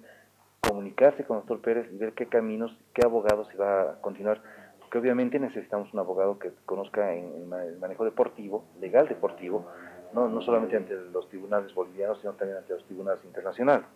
[0.60, 4.42] comunicarse con el doctor Pérez y ver qué caminos, qué abogados se va a continuar,
[4.80, 9.66] porque obviamente necesitamos un abogado que conozca el manejo deportivo, legal deportivo,
[10.12, 13.86] no, no solamente ante los tribunales bolivianos, sino también ante los tribunales internacionales.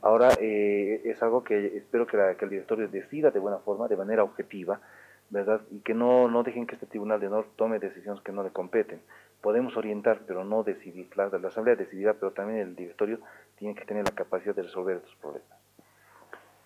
[0.00, 3.96] Ahora, eh, es algo que espero que, que el directorio decida de buena forma, de
[3.98, 4.80] manera objetiva,
[5.28, 5.60] ¿verdad?
[5.70, 8.50] Y que no, no dejen que este Tribunal de Honor tome decisiones que no le
[8.50, 9.00] competen
[9.44, 11.06] podemos orientar, pero no decidir.
[11.16, 13.20] La, la Asamblea decidirá, pero también el directorio
[13.58, 15.58] tiene que tener la capacidad de resolver estos problemas.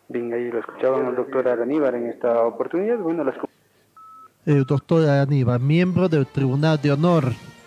[0.07, 2.99] Bien, ahí lo escuchaban al doctor Araníbar en esta oportunidad.
[2.99, 3.35] Bueno, las...
[4.47, 7.25] El doctor Araníbar, miembro del Tribunal de Honor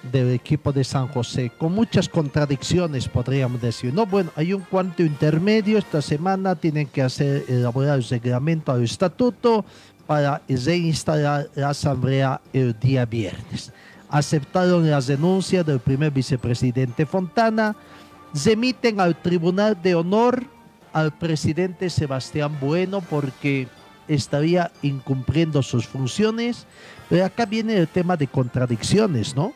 [0.09, 3.93] del equipo de San José, con muchas contradicciones, podríamos decir.
[3.93, 5.77] No, bueno, hay un cuarto intermedio.
[5.77, 9.65] Esta semana tienen que hacer elaborar el reglamento al estatuto
[10.07, 13.73] para reinstalar la asamblea el día viernes
[14.11, 17.75] aceptaron las denuncias del primer vicepresidente Fontana,
[18.45, 20.43] remiten al Tribunal de Honor
[20.93, 23.69] al presidente Sebastián Bueno porque
[24.09, 26.67] estaría incumpliendo sus funciones.
[27.09, 29.53] Pero acá viene el tema de contradicciones, ¿no?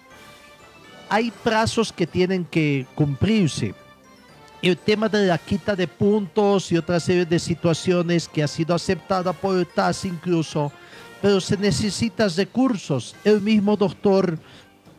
[1.09, 3.75] Hay plazos que tienen que cumplirse.
[4.61, 8.73] El tema de la quita de puntos y otra serie de situaciones que ha sido
[8.73, 10.71] aceptada por el TAS incluso
[11.25, 13.15] pero se necesitan recursos.
[13.23, 14.37] El mismo doctor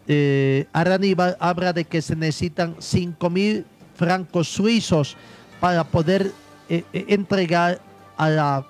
[0.09, 3.64] eh, habla de que se necesitan 5 mil
[3.95, 5.16] francos suizos
[5.61, 6.33] para poder
[6.68, 7.81] eh, eh, entregar
[8.18, 8.66] a,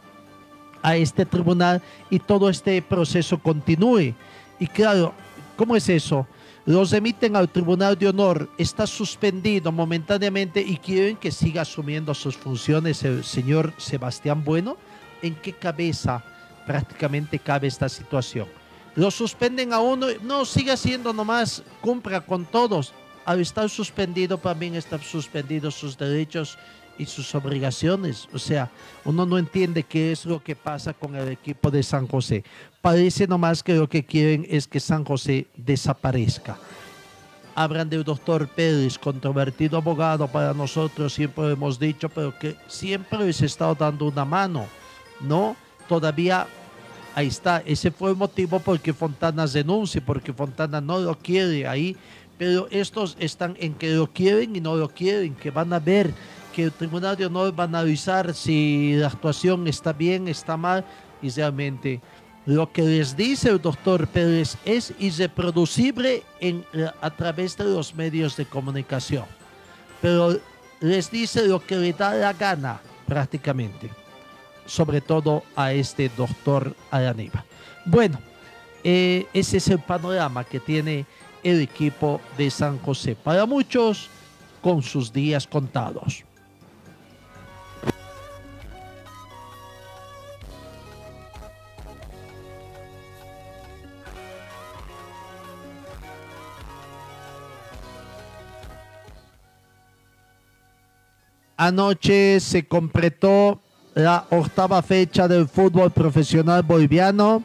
[0.82, 1.80] a este tribunal
[2.11, 4.12] y todo este proceso continúe.
[4.61, 5.14] Y claro,
[5.57, 6.26] ¿cómo es eso?
[6.66, 12.36] Los emiten al Tribunal de Honor, está suspendido momentáneamente y quieren que siga asumiendo sus
[12.36, 14.76] funciones el señor Sebastián Bueno.
[15.22, 16.22] ¿En qué cabeza?
[16.66, 18.48] Prácticamente cabe esta situación.
[18.94, 22.92] Lo suspenden a uno, no, sigue siendo nomás, cumpla con todos.
[23.24, 26.58] Al estar suspendido también están suspendidos sus derechos
[26.98, 28.28] y sus obligaciones.
[28.32, 28.70] O sea,
[29.04, 32.44] uno no entiende qué es lo que pasa con el equipo de San José.
[32.80, 36.56] Parece nomás que lo que quieren es que San José desaparezca.
[37.54, 43.40] Hablan del doctor Pérez, controvertido abogado para nosotros, siempre hemos dicho, pero que siempre les
[43.42, 44.66] ha estado dando una mano,
[45.20, 45.56] ¿no?
[45.89, 46.47] Todavía
[47.14, 47.62] ahí está.
[47.64, 51.97] Ese fue el motivo por que Fontana denuncie, porque Fontana no lo quiere ahí.
[52.39, 56.12] Pero estos están en que lo quieren y no lo quieren, que van a ver
[56.55, 60.84] que el Tribunal de Honor va a analizar si la actuación está bien, está mal,
[61.22, 62.01] y realmente
[62.45, 66.22] lo que les dice el doctor Pérez es irreproducible
[67.01, 69.24] a través de los medios de comunicación.
[70.03, 70.39] Pero
[70.80, 73.91] les dice lo que le da la gana prácticamente
[74.66, 77.44] sobre todo a este doctor Araniba.
[77.84, 78.18] Bueno,
[78.84, 81.06] eh, ese es el panorama que tiene
[81.42, 83.16] el equipo de San José.
[83.16, 84.10] Para muchos,
[84.60, 86.24] con sus días contados.
[101.56, 103.62] Anoche se completó
[103.97, 107.42] la octava fecha del fútbol profesional boliviano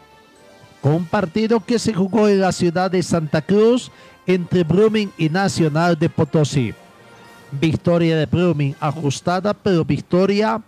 [0.81, 3.89] con un partido que se jugó en la ciudad de Santa Cruz
[4.27, 6.73] entre Brumming y Nacional de Potosí.
[7.53, 10.61] Victoria de Brumming ajustada, pero victoria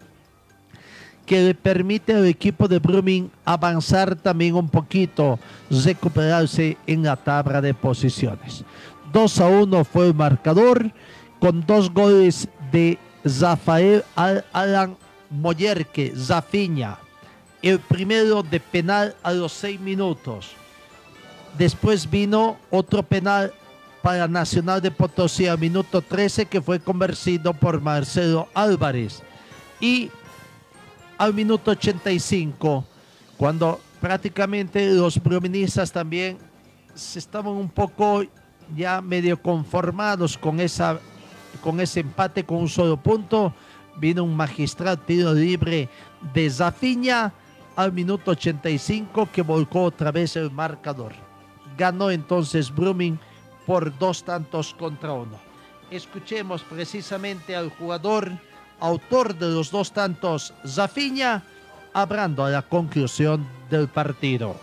[1.26, 5.38] que le permite al equipo de Brumming avanzar también un poquito,
[5.70, 8.64] recuperarse en la tabla de posiciones.
[9.12, 10.92] 2 a 1 fue el marcador
[11.42, 14.96] con dos goles de Rafael Alan
[15.34, 16.98] Mollerque, Zafiña.
[17.62, 20.52] El primero de penal a los seis minutos.
[21.58, 23.54] Después vino otro penal
[24.02, 29.22] para Nacional de Potosí al minuto 13 que fue convertido por Marcelo Álvarez.
[29.80, 30.12] Y
[31.18, 32.86] al minuto 85,
[33.38, 36.38] cuando prácticamente los proministas también
[36.94, 38.24] se estaban un poco
[38.76, 41.00] ya medio conformados con, esa,
[41.62, 43.54] con ese empate con un solo punto,
[43.98, 45.90] vino un magistral tiro libre
[46.34, 47.34] de Zafiña
[47.76, 51.14] al minuto 85 que volcó otra vez el marcador.
[51.78, 53.20] Ganó entonces Brumming
[53.66, 55.38] por dos tantos contra uno.
[55.90, 58.32] Escuchemos precisamente al jugador,
[58.80, 61.44] autor de los dos tantos, Zafiña,
[61.94, 64.56] hablando a la conclusión del partido.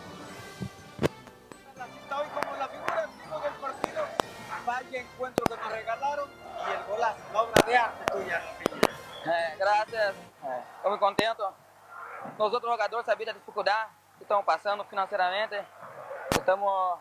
[13.21, 15.63] Sabíamos da dificuldade que estão passando financeiramente.
[16.33, 16.99] Estamos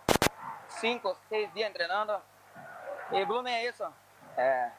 [0.68, 2.22] cinco, seis dias treinando.
[3.12, 3.86] E Blumen é isso.
[4.36, 4.70] É,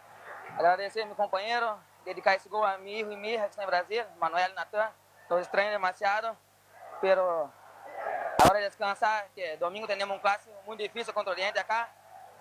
[0.56, 4.50] agradecer meu companheiro, dedicar esse gol a filho e minha que está em Brasil, Manuel
[4.50, 4.90] e Natan.
[5.28, 6.36] Nós estranhamos demasiado,
[7.00, 7.50] pero
[8.42, 11.88] a de descansar, que domingo temos um clássico muito difícil contra o Oriente acá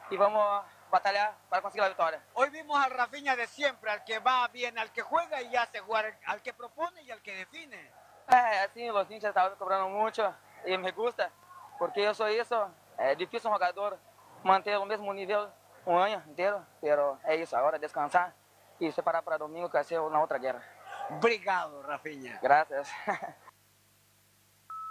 [0.09, 2.21] e vamos batalhar para conseguir a vitória.
[2.33, 5.79] Hoy vimos al Rafinha de siempre, al que va bien, al que juega y hace
[5.79, 7.91] jugar, al que propone y al que define.
[8.29, 10.21] É, assim, os hinchas estavam cobrando muito
[10.65, 11.31] e me gusta,
[11.77, 12.55] porque eu sou isso.
[12.97, 13.97] É difícil um jogador
[14.43, 15.47] manter o mesmo nível
[15.85, 18.35] um ano inteiro, pero é isso, agora descansar
[18.79, 20.61] e separar para domingo que vai ser na outra guerra.
[21.09, 22.37] Obrigado, Rafinha.
[22.41, 22.87] Gracias.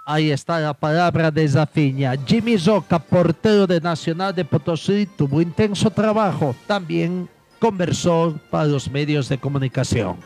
[0.04, 2.14] Ahí está la palabra de Zafiña.
[2.26, 6.56] Jimmy Zoca, portero de Nacional de Potosí, tuvo intenso trabajo.
[6.66, 7.28] También
[7.60, 10.16] conversó para los medios de comunicación.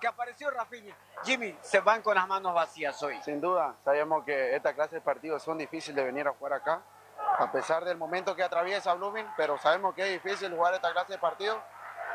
[0.00, 0.94] Que, apareció Rafinha.
[1.24, 3.20] Jimmy, se van con las manos vacías hoy.
[3.22, 6.82] Sin duda, sabemos que esta clase de partidos son difíciles de venir a jugar acá,
[7.38, 11.14] a pesar del momento que atraviesa Blooming, pero sabemos que es difícil jugar esta clase
[11.14, 11.58] de partidos,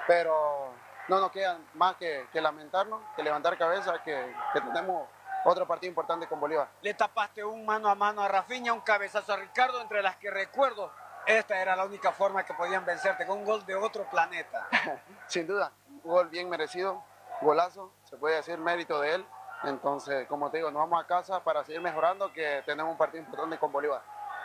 [0.08, 0.74] pero
[1.08, 5.08] no nos queda más que, que lamentarnos, que levantar cabeza, que, que tenemos
[5.44, 6.68] otro partido importante con Bolívar.
[6.82, 10.30] Le tapaste un mano a mano a Rafinha, un cabezazo a Ricardo, entre las que
[10.30, 10.92] recuerdo,
[11.26, 14.68] esta era la única forma que podían vencerte, con un gol de otro planeta.
[15.28, 17.04] Sin duda, un gol bien merecido,
[17.42, 19.26] golazo, se puede decir mérito de él.
[19.64, 23.24] Entonces, como te digo, nos vamos a casa para seguir mejorando, que tenemos un partido
[23.24, 24.02] importante con Bolívar.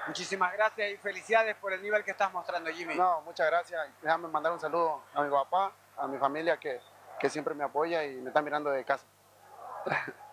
[0.07, 2.95] Muchísimas gracias y felicidades por el nivel que estás mostrando, Jimmy.
[2.95, 3.81] No, muchas gracias.
[4.03, 6.81] Déjame mandar un saludo a mi papá, a mi familia que,
[7.19, 9.05] que siempre me apoya y me está mirando de casa.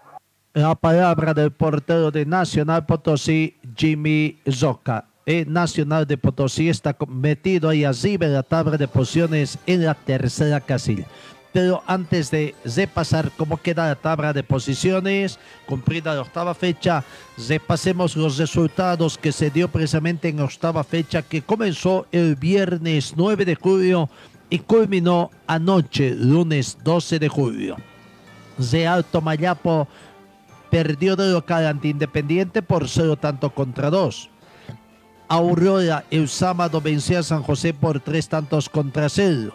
[0.55, 5.05] La palabra del portero de Nacional Potosí, Jimmy Zoca.
[5.25, 9.95] El Nacional de Potosí está metido ahí arriba en la tabla de posiciones en la
[9.95, 11.07] tercera casilla.
[11.53, 15.37] Pero antes de repasar cómo queda la tabla de posiciones,
[15.67, 17.03] cumplida la octava fecha,
[17.47, 23.13] repasemos los resultados que se dio precisamente en la octava fecha que comenzó el viernes
[23.15, 24.09] 9 de julio
[24.49, 27.77] y culminó anoche, lunes 12 de julio.
[28.71, 29.87] Real Tomayapo
[30.69, 34.29] perdió de local ante Independiente por cero tanto contra dos.
[35.27, 39.53] Aurora el sábado venció a San José por tres tantos contra cero.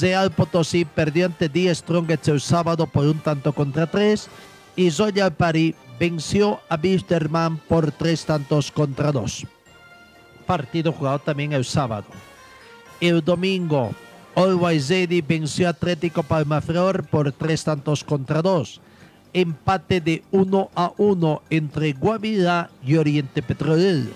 [0.00, 4.28] Real Potosí perdió ante Díaz Strongets el sábado por un tanto contra tres.
[4.76, 9.46] Y Royal París venció a Bisterman por tres tantos contra dos.
[10.46, 12.06] Partido jugado también el sábado.
[13.00, 13.92] El domingo,
[14.34, 18.80] Always Ready venció a Atlético Palmaflor por tres tantos contra dos.
[19.32, 24.10] Empate de 1 a 1 entre Guavirá y Oriente Petrolero.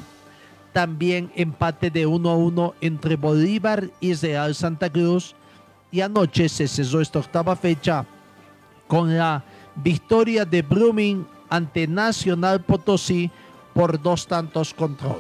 [0.73, 5.35] También empate de 1 a 1 entre Bolívar y Real Santa Cruz.
[5.93, 8.05] Y anoche se cesó esta octava fecha
[8.89, 9.45] con la
[9.77, 13.31] victoria de Blooming ante Nacional Potosí
[13.75, 15.17] por dos tantos contra.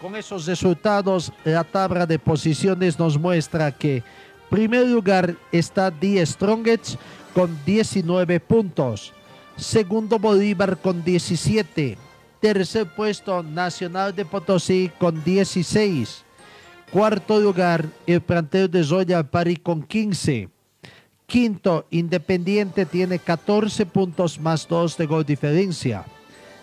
[0.00, 4.02] Con esos resultados, la tabla de posiciones nos muestra que
[4.50, 6.98] primer lugar está Die Strongets
[7.34, 9.12] con 19 puntos.
[9.56, 11.98] Segundo Bolívar con 17.
[12.40, 16.24] Tercer puesto Nacional de Potosí con 16.
[16.94, 20.48] Cuarto lugar el plantel de Royal Party con 15.
[21.26, 26.04] Quinto Independiente tiene 14 puntos más 2 de gol diferencia.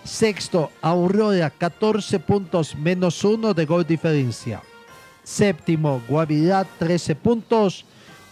[0.06, 4.64] Sexto, Aurora, 14 puntos menos 1 de gol diferencia.
[5.22, 7.84] Séptimo, Guavirá, 13 puntos.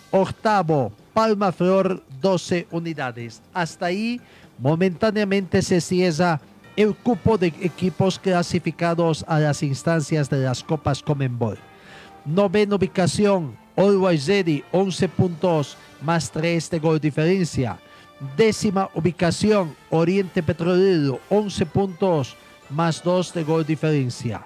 [0.09, 3.41] Octavo, Palma Flor, 12 unidades.
[3.53, 4.21] Hasta ahí,
[4.57, 6.39] momentáneamente se cierra
[6.77, 11.59] el cupo de equipos clasificados a las instancias de las Copas Comenbol.
[12.25, 17.79] Novena ubicación, Always Ready, 11 puntos más 3 de gol diferencia.
[18.35, 22.35] Décima ubicación, Oriente Petrolero, 11 puntos
[22.69, 24.45] más 2 de gol diferencia.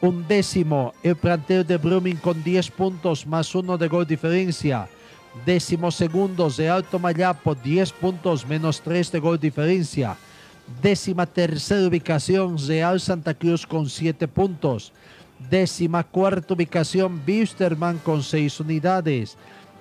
[0.00, 4.88] Un décimo, el planteo de Brumming con 10 puntos más 1 de gol diferencia.
[5.44, 10.16] Décimo segundo, de Alto Mayapo, 10 puntos menos 3 de gol diferencia.
[10.82, 14.92] Décima tercera ubicación, Real Santa Cruz con 7 puntos.
[15.38, 19.36] Décima cuarta ubicación, Bisterman con 6 unidades.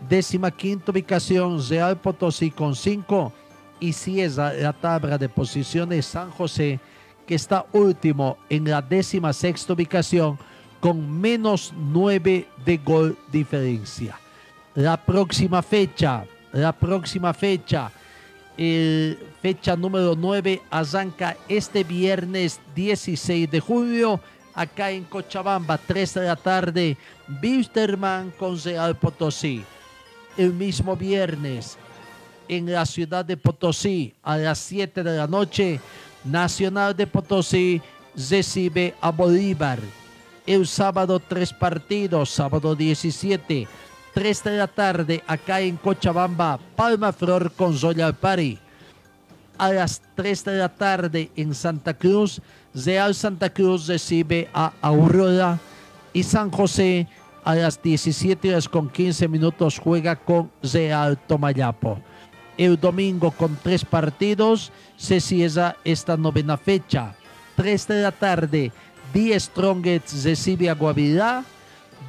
[0.10, 3.32] Décima quinta ubicación, Real Potosí con 5.
[3.80, 6.80] Y cierra la tabla de posiciones San José,
[7.26, 10.38] que está último en la décima sexta ubicación
[10.80, 14.20] con menos 9 de gol diferencia.
[14.76, 17.91] La próxima fecha, la próxima fecha,
[18.56, 24.20] fecha número 9 arranca este viernes 16 de julio
[24.56, 26.97] acá en Cochabamba, 3 de la tarde,
[27.28, 29.64] Bisterman con Real Potosí.
[30.38, 31.78] El mismo viernes
[32.47, 35.80] en la ciudad de Potosí a las 7 de la noche,
[36.24, 37.82] Nacional de Potosí
[38.16, 39.80] recibe a Bolívar.
[40.45, 43.68] El sábado tres partidos, sábado 17,
[44.14, 48.60] 3 de la tarde acá en Cochabamba, Palma Flor con Royal Party.
[49.58, 52.41] A las 3 de la tarde en Santa Cruz,
[52.76, 55.57] Real Santa Cruz recibe a Aurora
[56.11, 57.07] y San José
[57.45, 61.99] a las 17 horas con 15 minutos juega con Real Tomayapo.
[62.57, 67.15] El domingo con tres partidos se cierra esta novena fecha.
[67.55, 68.71] 3 de la tarde,
[69.13, 71.45] 10 Strongets recibe a Guavirá.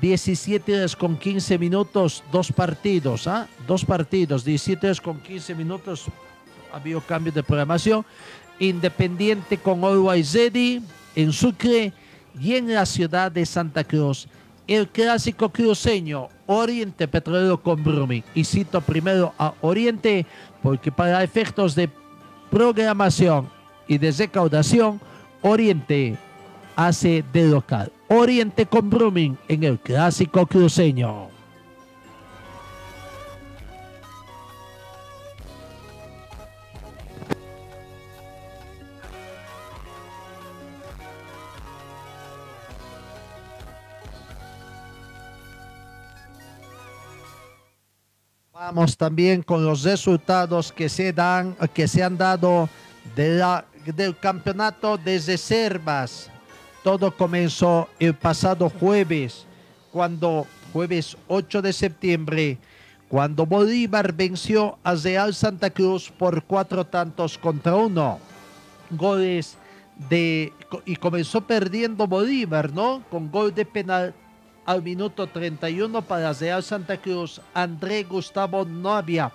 [0.01, 3.49] 17 horas con 15 minutos, dos partidos, ¿ah?
[3.67, 6.07] Dos partidos, 17 horas con 15 minutos,
[6.73, 8.05] ha habido cambio de programación.
[8.59, 10.83] Independiente con Always Ready
[11.15, 11.93] en Sucre
[12.41, 14.29] y en la ciudad de Santa Cruz.
[14.67, 18.25] El clásico cruceño, Oriente Petrolero con Brumming.
[18.35, 20.27] Y cito primero a Oriente
[20.63, 21.89] porque para efectos de
[22.51, 23.49] programación
[23.87, 25.01] y de recaudación,
[25.43, 26.17] Oriente
[26.75, 27.93] hace de local.
[28.09, 31.36] Oriente con Brumming en el clásico cruceño.
[48.59, 52.71] Vamos también con los resultados que se dan, que se han dado
[53.15, 56.31] del campeonato de reservas.
[56.83, 59.45] Todo comenzó el pasado jueves,
[59.93, 62.57] cuando jueves 8 de septiembre,
[63.11, 68.19] cuando Bolívar venció a Real Santa Cruz por cuatro tantos contra uno.
[68.89, 69.59] Goles
[70.09, 70.55] de
[70.87, 73.03] y comenzó perdiendo Bolívar, ¿no?
[73.11, 74.15] Con gol de penal
[74.67, 79.33] al minuto 31 para Real Santa Cruz, André Gustavo Novia,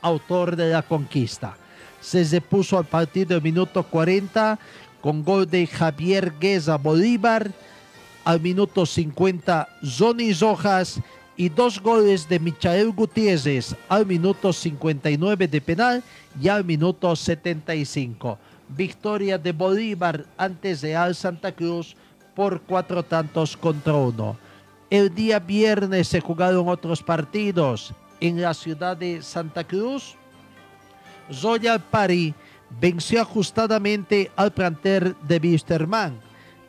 [0.00, 1.56] autor de la conquista.
[2.00, 4.58] Se repuso al partido al minuto 40
[5.02, 7.50] con gol de Javier Gueza Bolívar,
[8.24, 10.98] al minuto 50 Johnny Rojas
[11.36, 16.02] y dos goles de Michael Gutiérrez al minuto 59 de penal
[16.40, 18.38] y al minuto 75.
[18.68, 21.94] Victoria de Bolívar ante Real Santa Cruz
[22.34, 24.38] por cuatro tantos contra uno.
[24.90, 30.14] El día viernes se jugaron otros partidos en la ciudad de Santa Cruz.
[31.42, 32.34] Royal Party
[32.80, 36.20] venció ajustadamente al planter de Wisterman.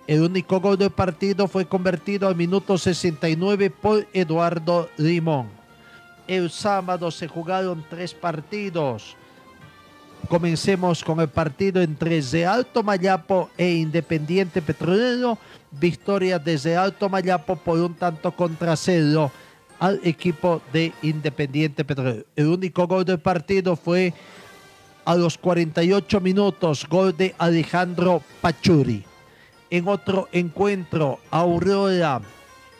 [0.07, 5.49] El único gol del partido fue convertido al minuto 69 por Eduardo Limón.
[6.27, 9.15] El sábado se jugaron tres partidos.
[10.29, 15.37] Comencemos con el partido entre Real Tomayapo e Independiente Petrolero.
[15.79, 19.31] Victoria desde Alto Mayapo por un tanto contra cero
[19.79, 22.25] al equipo de Independiente Petrolero.
[22.35, 24.13] El único gol del partido fue
[25.03, 29.03] a los 48 minutos, gol de Alejandro Pachuri.
[29.69, 32.21] En otro encuentro, Aurora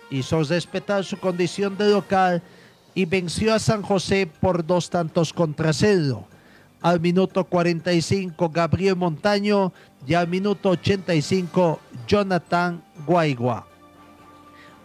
[0.10, 2.42] hizo respetar su condición de local
[2.94, 6.28] y venció a San José por dos tantos contra cero.
[6.86, 9.74] Al minuto 45, Gabriel Montaño
[10.06, 13.66] y al minuto 85, Jonathan Guaigua.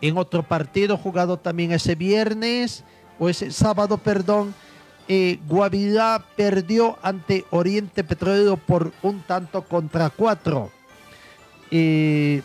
[0.00, 2.84] En otro partido jugado también ese viernes,
[3.18, 4.54] o ese sábado, perdón,
[5.08, 10.70] eh, Guavirá perdió ante Oriente Petrolero por un tanto contra cuatro.
[11.70, 12.40] Eh,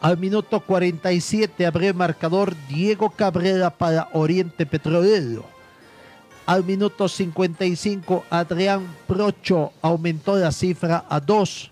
[0.00, 5.44] al minuto 47 abrió el marcador Diego Cabrera para Oriente Petrolero.
[6.52, 11.70] Al minuto 55 Adrián Procho aumentó la cifra a 2.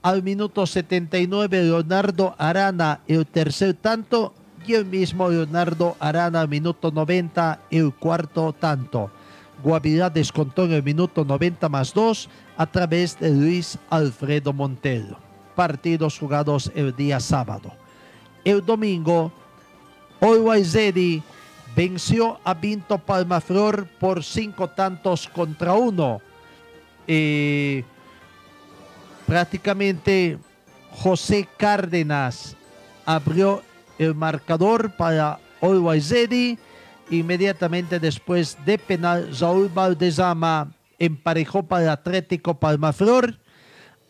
[0.00, 4.32] Al minuto 79 Leonardo Arana el tercer tanto
[4.66, 9.10] y el mismo Leonardo Arana al minuto 90 el cuarto tanto.
[9.62, 15.18] Guavirá descontó en el minuto 90 más 2 a través de Luis Alfredo Montero.
[15.54, 17.70] Partidos jugados el día sábado.
[18.44, 19.30] El domingo,
[20.22, 21.22] Always Ready
[21.74, 26.20] venció a Vinto Palmaflor por cinco tantos contra uno.
[27.06, 27.84] Eh,
[29.26, 30.38] prácticamente
[30.92, 32.56] José Cárdenas
[33.04, 33.62] abrió
[33.98, 36.58] el marcador para Always Ready.
[37.10, 43.36] Inmediatamente después de penal, Raúl Valdezama emparejó para Atlético Palmaflor.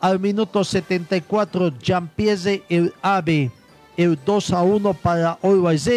[0.00, 3.50] Al minuto 74, Jean-Pierre el Ave,
[3.96, 5.88] el 2 a 1 para Always.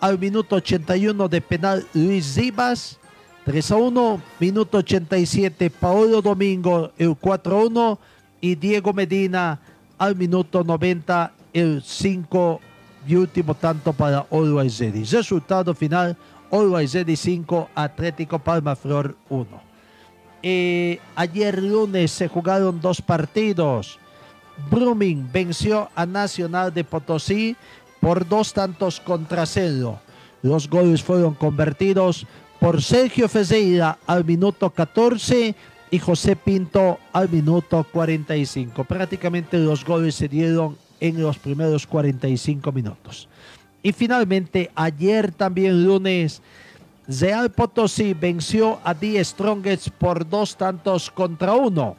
[0.00, 2.98] Al minuto 81 de penal, Luis Rivas,
[3.44, 4.22] 3 a 1.
[4.38, 7.98] Minuto 87, Paolo Domingo, el 4 a 1.
[8.40, 9.60] Y Diego Medina,
[9.98, 12.60] al minuto 90, el 5
[13.06, 15.04] y último tanto para Always Ready.
[15.04, 16.16] Resultado final,
[16.50, 19.46] Always Ready 5, Atlético Palmaflor 1.
[20.42, 23.98] Eh, ayer lunes se jugaron dos partidos.
[24.70, 27.56] Brumming venció a Nacional de Potosí
[28.00, 30.00] por dos tantos contra cero.
[30.42, 32.26] Los goles fueron convertidos
[32.58, 35.54] por Sergio Ferreira al minuto 14
[35.90, 38.84] y José Pinto al minuto 45.
[38.84, 43.28] Prácticamente los goles se dieron en los primeros 45 minutos.
[43.82, 46.42] Y finalmente, ayer también lunes,
[47.08, 51.96] Real Potosí venció a Die Strongest por dos tantos contra uno.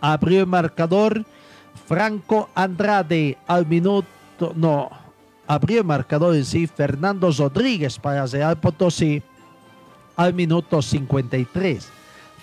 [0.00, 1.24] Abrió el marcador
[1.86, 4.08] Franco Andrade al minuto,
[4.54, 4.90] no,
[5.46, 9.22] abrió el marcador en sí Fernando Rodríguez para Real Potosí
[10.16, 11.88] al minuto 53.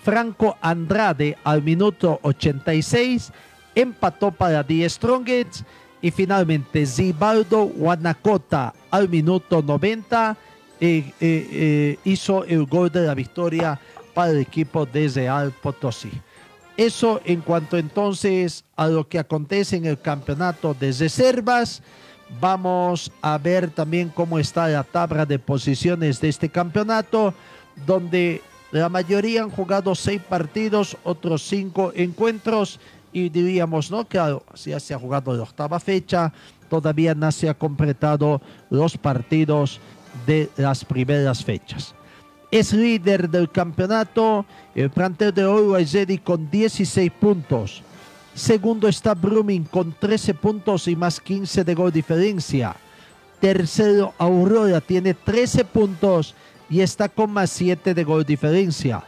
[0.04, 3.32] Franco Andrade al minuto 86
[3.74, 5.62] empató para Die Strongest
[6.02, 10.38] y finalmente Zibaldo Guanacota al minuto 90
[10.80, 13.80] eh, eh, eh, hizo el gol de la victoria
[14.14, 16.12] para el equipo de Real Potosí.
[16.78, 21.82] Eso en cuanto entonces a lo que acontece en el campeonato de reservas.
[22.42, 27.34] Vamos a ver también cómo está la tabla de posiciones de este campeonato,
[27.86, 32.80] donde la mayoría han jugado seis partidos, otros cinco encuentros
[33.14, 34.06] y diríamos, ¿no?
[34.06, 36.34] Que ya se ha jugado la octava fecha,
[36.70, 39.80] todavía no se ha completado los partidos
[40.26, 41.96] de las primeras fechas.
[42.52, 47.84] Es líder del campeonato el plantel de Always Ready con 16 puntos.
[48.34, 52.76] Segundo está Brumming con 13 puntos y más 15 de gol diferencia.
[53.40, 56.36] Tercero Aurora tiene 13 puntos
[56.70, 59.04] y está con más 7 de gol diferencia.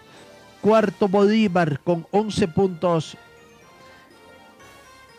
[0.62, 3.18] Cuarto Bolívar con 11 puntos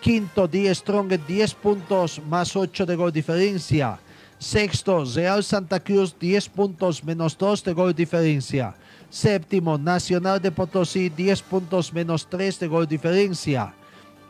[0.01, 3.99] Quinto, Die Strong, 10 puntos más 8 de gol diferencia.
[4.39, 8.75] Sexto, Real Santa Cruz, 10 puntos menos 2 de gol diferencia.
[9.11, 13.75] Séptimo, Nacional de Potosí, 10 puntos menos 3 de gol diferencia.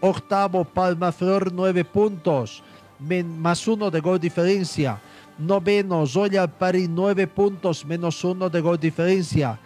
[0.01, 2.63] Octavo, Palma Flor, 9 puntos
[2.99, 4.99] más 1 de gol diferencia.
[5.39, 9.59] Noveno, Royal Paris, 9 puntos menos 1 de gol diferencia.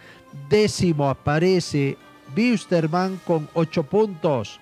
[0.48, 1.96] Décimo aparece
[2.34, 4.58] Bisterman con 8 puntos.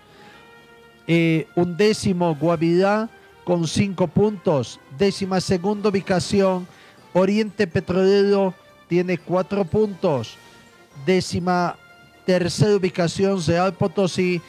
[1.07, 3.09] Eh, undécimo Guavirá
[3.45, 4.81] con cinco puntos.
[4.99, 6.67] Décima segunda ubicación
[7.13, 8.55] Oriente Petrolero
[8.89, 10.37] tiene cuatro puntos.
[11.05, 11.77] Décima
[12.25, 14.41] tercera ubicación Real Potosí,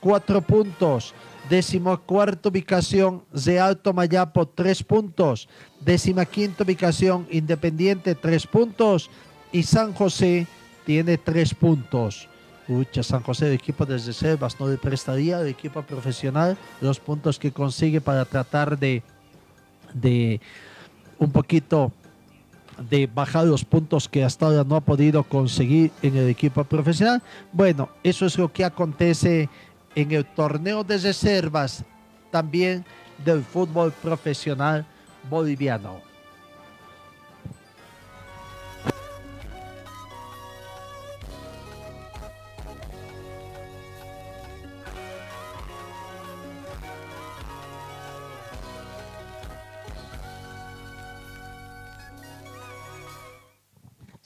[0.00, 1.14] cuatro puntos.
[1.50, 5.48] Décima cuarta ubicación Real Tomayapo, tres puntos.
[5.80, 9.10] Décima quinta ubicación Independiente, tres puntos.
[9.50, 10.46] Y San José
[10.86, 12.28] tiene tres puntos.
[13.02, 17.52] San José, el equipo de reservas, no le prestaría al equipo profesional los puntos que
[17.52, 19.02] consigue para tratar de,
[19.94, 20.40] de
[21.18, 21.92] un poquito
[22.88, 27.22] de bajar los puntos que hasta ahora no ha podido conseguir en el equipo profesional.
[27.52, 29.48] Bueno, eso es lo que acontece
[29.94, 31.84] en el torneo de reservas
[32.30, 32.84] también
[33.24, 34.86] del fútbol profesional
[35.28, 36.11] boliviano.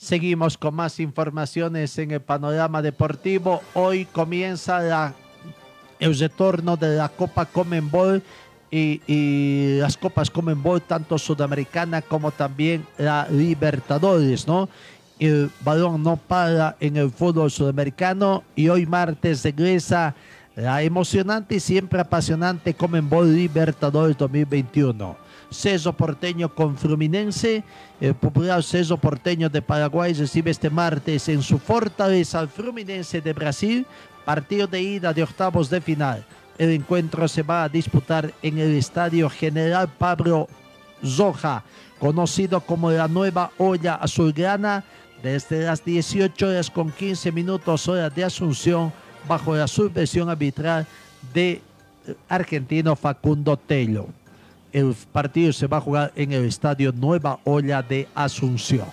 [0.07, 3.61] Seguimos con más informaciones en el panorama deportivo.
[3.73, 5.13] Hoy comienza la,
[5.99, 8.23] el retorno de la Copa Comenbol
[8.71, 14.69] y, las Copas Comenbol, tanto Sudamericana como también la Libertadores, ¿no?
[15.19, 20.15] El balón no para en el fútbol sudamericano y hoy martes regresa
[20.55, 25.26] la emocionante y siempre apasionante Comenbol Libertadores 2021.
[25.51, 27.63] Ceso Porteño con Fluminense.
[28.01, 33.33] El popular Ceso Porteño de Paraguay recibe este martes en su fortaleza al Fluminense de
[33.33, 33.85] Brasil,
[34.25, 36.25] partido de ida de octavos de final.
[36.57, 40.47] El encuentro se va a disputar en el Estadio General Pablo
[41.05, 41.63] Zoja,
[41.99, 44.83] conocido como la nueva olla azulgrana,
[45.21, 48.91] desde las 18 horas con 15 minutos hora de Asunción,
[49.27, 50.85] bajo la subversión arbitral
[51.33, 51.61] de
[52.29, 54.07] argentino Facundo Tello.
[54.71, 58.87] El partido se va a jugar en el estadio Nueva Olla de Asunción.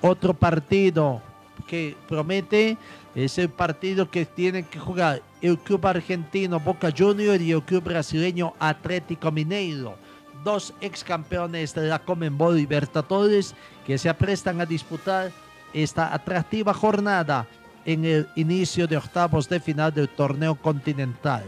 [0.00, 1.20] Otro partido
[1.66, 2.78] que promete
[3.14, 7.84] es el partido que tienen que jugar el club argentino Boca Juniors y el club
[7.84, 9.96] brasileño Atlético Mineiro.
[10.44, 13.54] Dos ex campeones de la Comenbol Libertadores
[13.84, 15.32] que se aprestan a disputar
[15.72, 17.46] esta atractiva jornada
[17.84, 21.42] en el inicio de octavos de final del torneo continental.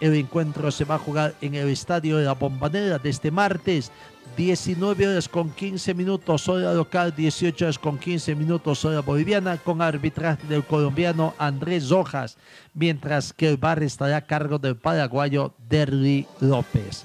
[0.00, 3.90] El encuentro se va a jugar en el Estadio de la Bombonera de este martes,
[4.36, 9.82] 19 horas con 15 minutos hora local, 18 horas con 15 minutos hora boliviana, con
[9.82, 12.38] arbitraje del colombiano Andrés Rojas,
[12.74, 17.04] mientras que el bar estará a cargo del paraguayo Derry López.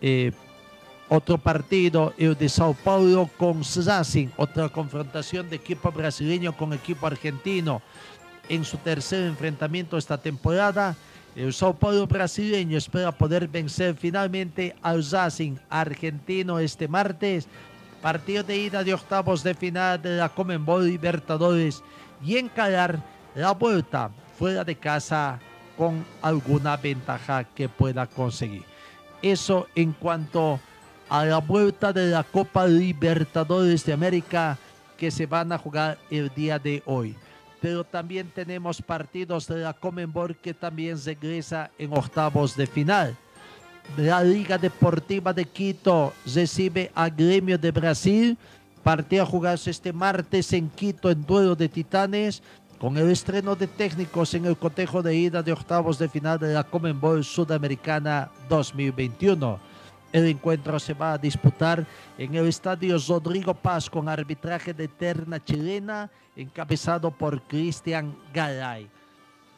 [0.00, 0.30] Eh,
[1.08, 7.08] otro partido, el de Sao Paulo con Racing, otra confrontación de equipo brasileño con equipo
[7.08, 7.82] argentino.
[8.48, 10.96] En su tercer enfrentamiento esta temporada,
[11.40, 17.48] el Sao Paulo brasileño espera poder vencer finalmente al Racing argentino este martes.
[18.02, 21.82] Partido de ida de octavos de final de la Comenbol Libertadores
[22.22, 23.02] y encarar
[23.34, 25.38] la vuelta fuera de casa
[25.78, 28.64] con alguna ventaja que pueda conseguir.
[29.22, 30.60] Eso en cuanto
[31.08, 34.58] a la vuelta de la Copa Libertadores de América
[34.98, 37.16] que se van a jugar el día de hoy
[37.60, 43.16] pero también tenemos partidos de la Comenbol que también regresa en octavos de final.
[43.96, 48.38] La Liga Deportiva de Quito recibe a Gremio de Brasil.
[48.82, 52.42] Partido a jugarse este martes en Quito en duelo de titanes
[52.78, 56.54] con el estreno de técnicos en el cotejo de ida de octavos de final de
[56.54, 59.69] la Comenbol Sudamericana 2021.
[60.12, 61.86] El encuentro se va a disputar
[62.18, 68.88] en el estadio Rodrigo Paz con arbitraje de terna chilena encabezado por Cristian Garay.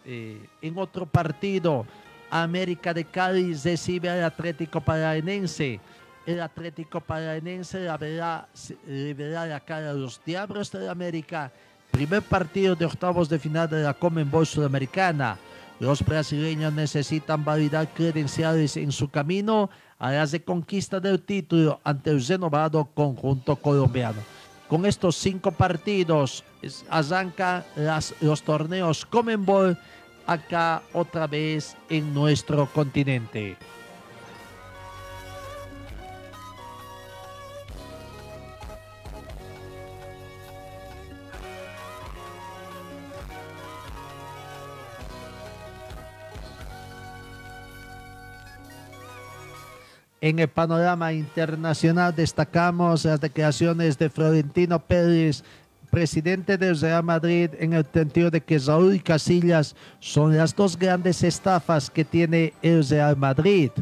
[0.05, 1.87] Eh, en otro partido,
[2.31, 5.81] América de Cali recibe al Atlético Paranaense.
[6.27, 7.89] El Atlético Paranaense
[8.87, 11.51] le verá la cara a los Diablos de América.
[11.91, 15.39] Primer partido de octavos de final de la Comenbol Sudamericana.
[15.79, 19.69] Los brasileños necesitan validar credenciales en su camino
[20.03, 24.21] a las de conquista del título ante el renovado conjunto colombiano.
[24.69, 26.43] Con estos cinco partidos
[26.91, 27.65] arranca
[28.21, 29.79] los torneos Comenbol
[30.27, 33.57] acá otra vez en nuestro continente.
[50.23, 55.43] En el panorama internacional destacamos las declaraciones de Florentino Pérez,
[55.91, 60.79] presidente del Real Madrid, en el sentido de que Raúl y Casillas son las dos
[60.79, 63.73] grandes estafas que tiene el Real Madrid.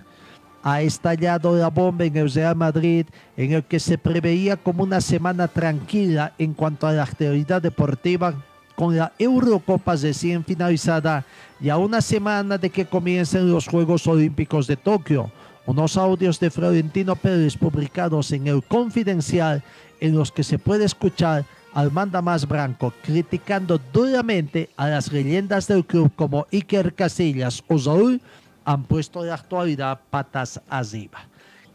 [0.62, 3.04] Ha estallado la bomba en el Real Madrid,
[3.36, 8.32] en el que se preveía como una semana tranquila en cuanto a la actividad deportiva
[8.76, 11.26] con la Eurocopa recién finalizada
[11.60, 15.30] y a una semana de que comiencen los Juegos Olímpicos de Tokio
[15.66, 19.62] unos audios de Florentino Pérez publicados en el Confidencial
[20.00, 25.68] en los que se puede escuchar al manda más branco criticando duramente a las leyendas
[25.68, 28.20] del club como Iker Casillas o Saúl
[28.64, 31.20] han puesto la actualidad patas arriba.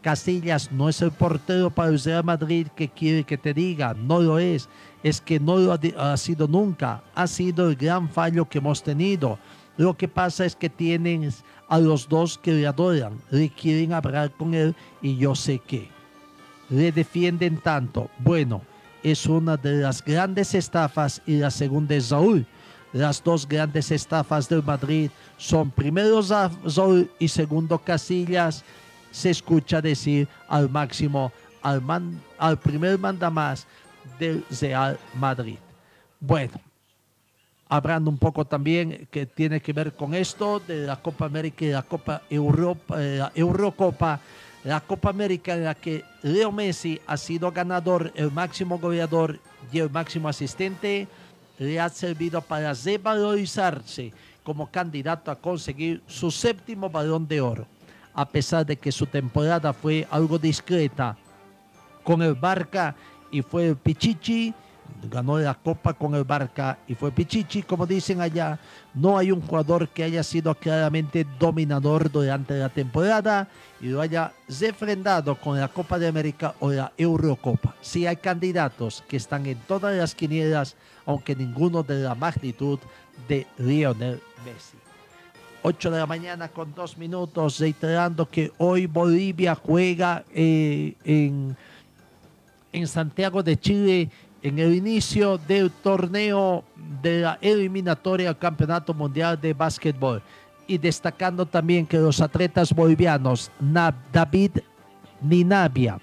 [0.02, 4.20] Casillas no es el portero para el Real Madrid que quiere que te diga, no
[4.20, 4.68] lo es,
[5.02, 8.82] es que no lo ha, ha sido nunca, ha sido el gran fallo que hemos
[8.82, 9.38] tenido.
[9.76, 14.30] Lo que pasa es que tienes a los dos que le adoran, le quieren hablar
[14.32, 15.88] con él y yo sé que
[16.70, 18.10] le defienden tanto.
[18.18, 18.62] Bueno,
[19.02, 22.46] es una de las grandes estafas y la segunda es Saúl.
[22.92, 28.64] Las dos grandes estafas del Madrid son primero Saúl y segundo Casillas.
[29.10, 31.82] Se escucha decir al máximo, al,
[32.38, 33.66] al primer mandamás
[34.18, 35.58] del Real Madrid.
[36.20, 36.54] Bueno,
[37.68, 41.70] hablando un poco también que tiene que ver con esto de la Copa América y
[41.70, 44.20] la Copa Europa, eh, Eurocopa,
[44.64, 49.38] la Copa América en la que Leo Messi ha sido ganador, el máximo goleador
[49.72, 51.08] y el máximo asistente,
[51.58, 54.12] le ha servido para revalorizarse
[54.44, 57.66] como candidato a conseguir su séptimo balón de oro.
[58.16, 61.18] a pesar de que su temporada fue algo discreta
[62.02, 62.96] con el Barca
[63.30, 64.54] y fue el Pichichi,
[65.10, 68.58] ganó la Copa con el Barca y fue Pichichi, como dicen allá,
[68.94, 73.48] no hay un jugador que haya sido claramente dominador durante la temporada
[73.80, 77.74] y lo haya refrendado con la Copa de América o la Eurocopa.
[77.80, 82.78] Sí hay candidatos que están en todas las quinielas, aunque ninguno de la magnitud
[83.28, 84.76] de Lionel Messi.
[85.62, 91.56] 8 de la mañana con dos minutos, reiterando que hoy Bolivia juega eh, en,
[92.72, 94.10] en Santiago de Chile
[94.42, 96.64] en el inicio del torneo
[97.02, 100.22] de la eliminatoria al Campeonato Mundial de Básquetbol.
[100.66, 103.50] Y destacando también que los atletas bolivianos
[104.12, 104.58] David
[105.22, 105.98] Ninabia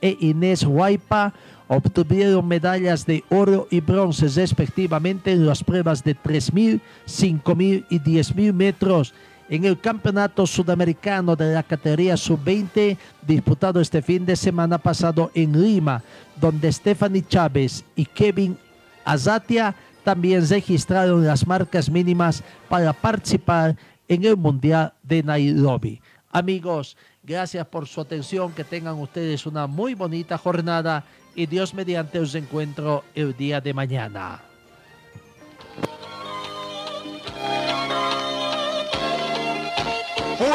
[0.00, 1.32] e Inés Huaypa
[1.68, 8.52] obtuvieron medallas de oro y bronce respectivamente en las pruebas de 3.000, 5.000 y 10.000
[8.52, 9.14] metros
[9.48, 12.96] en el Campeonato Sudamericano de la categoría sub-20
[13.26, 16.02] disputado este fin de semana pasado en Lima,
[16.40, 18.58] donde Stephanie Chávez y Kevin
[19.04, 19.74] Azatia
[20.04, 23.76] también registraron las marcas mínimas para participar
[24.06, 26.00] en el Mundial de Nairobi.
[26.30, 32.18] Amigos, gracias por su atención, que tengan ustedes una muy bonita jornada y Dios mediante
[32.18, 34.47] os encuentro el día de mañana.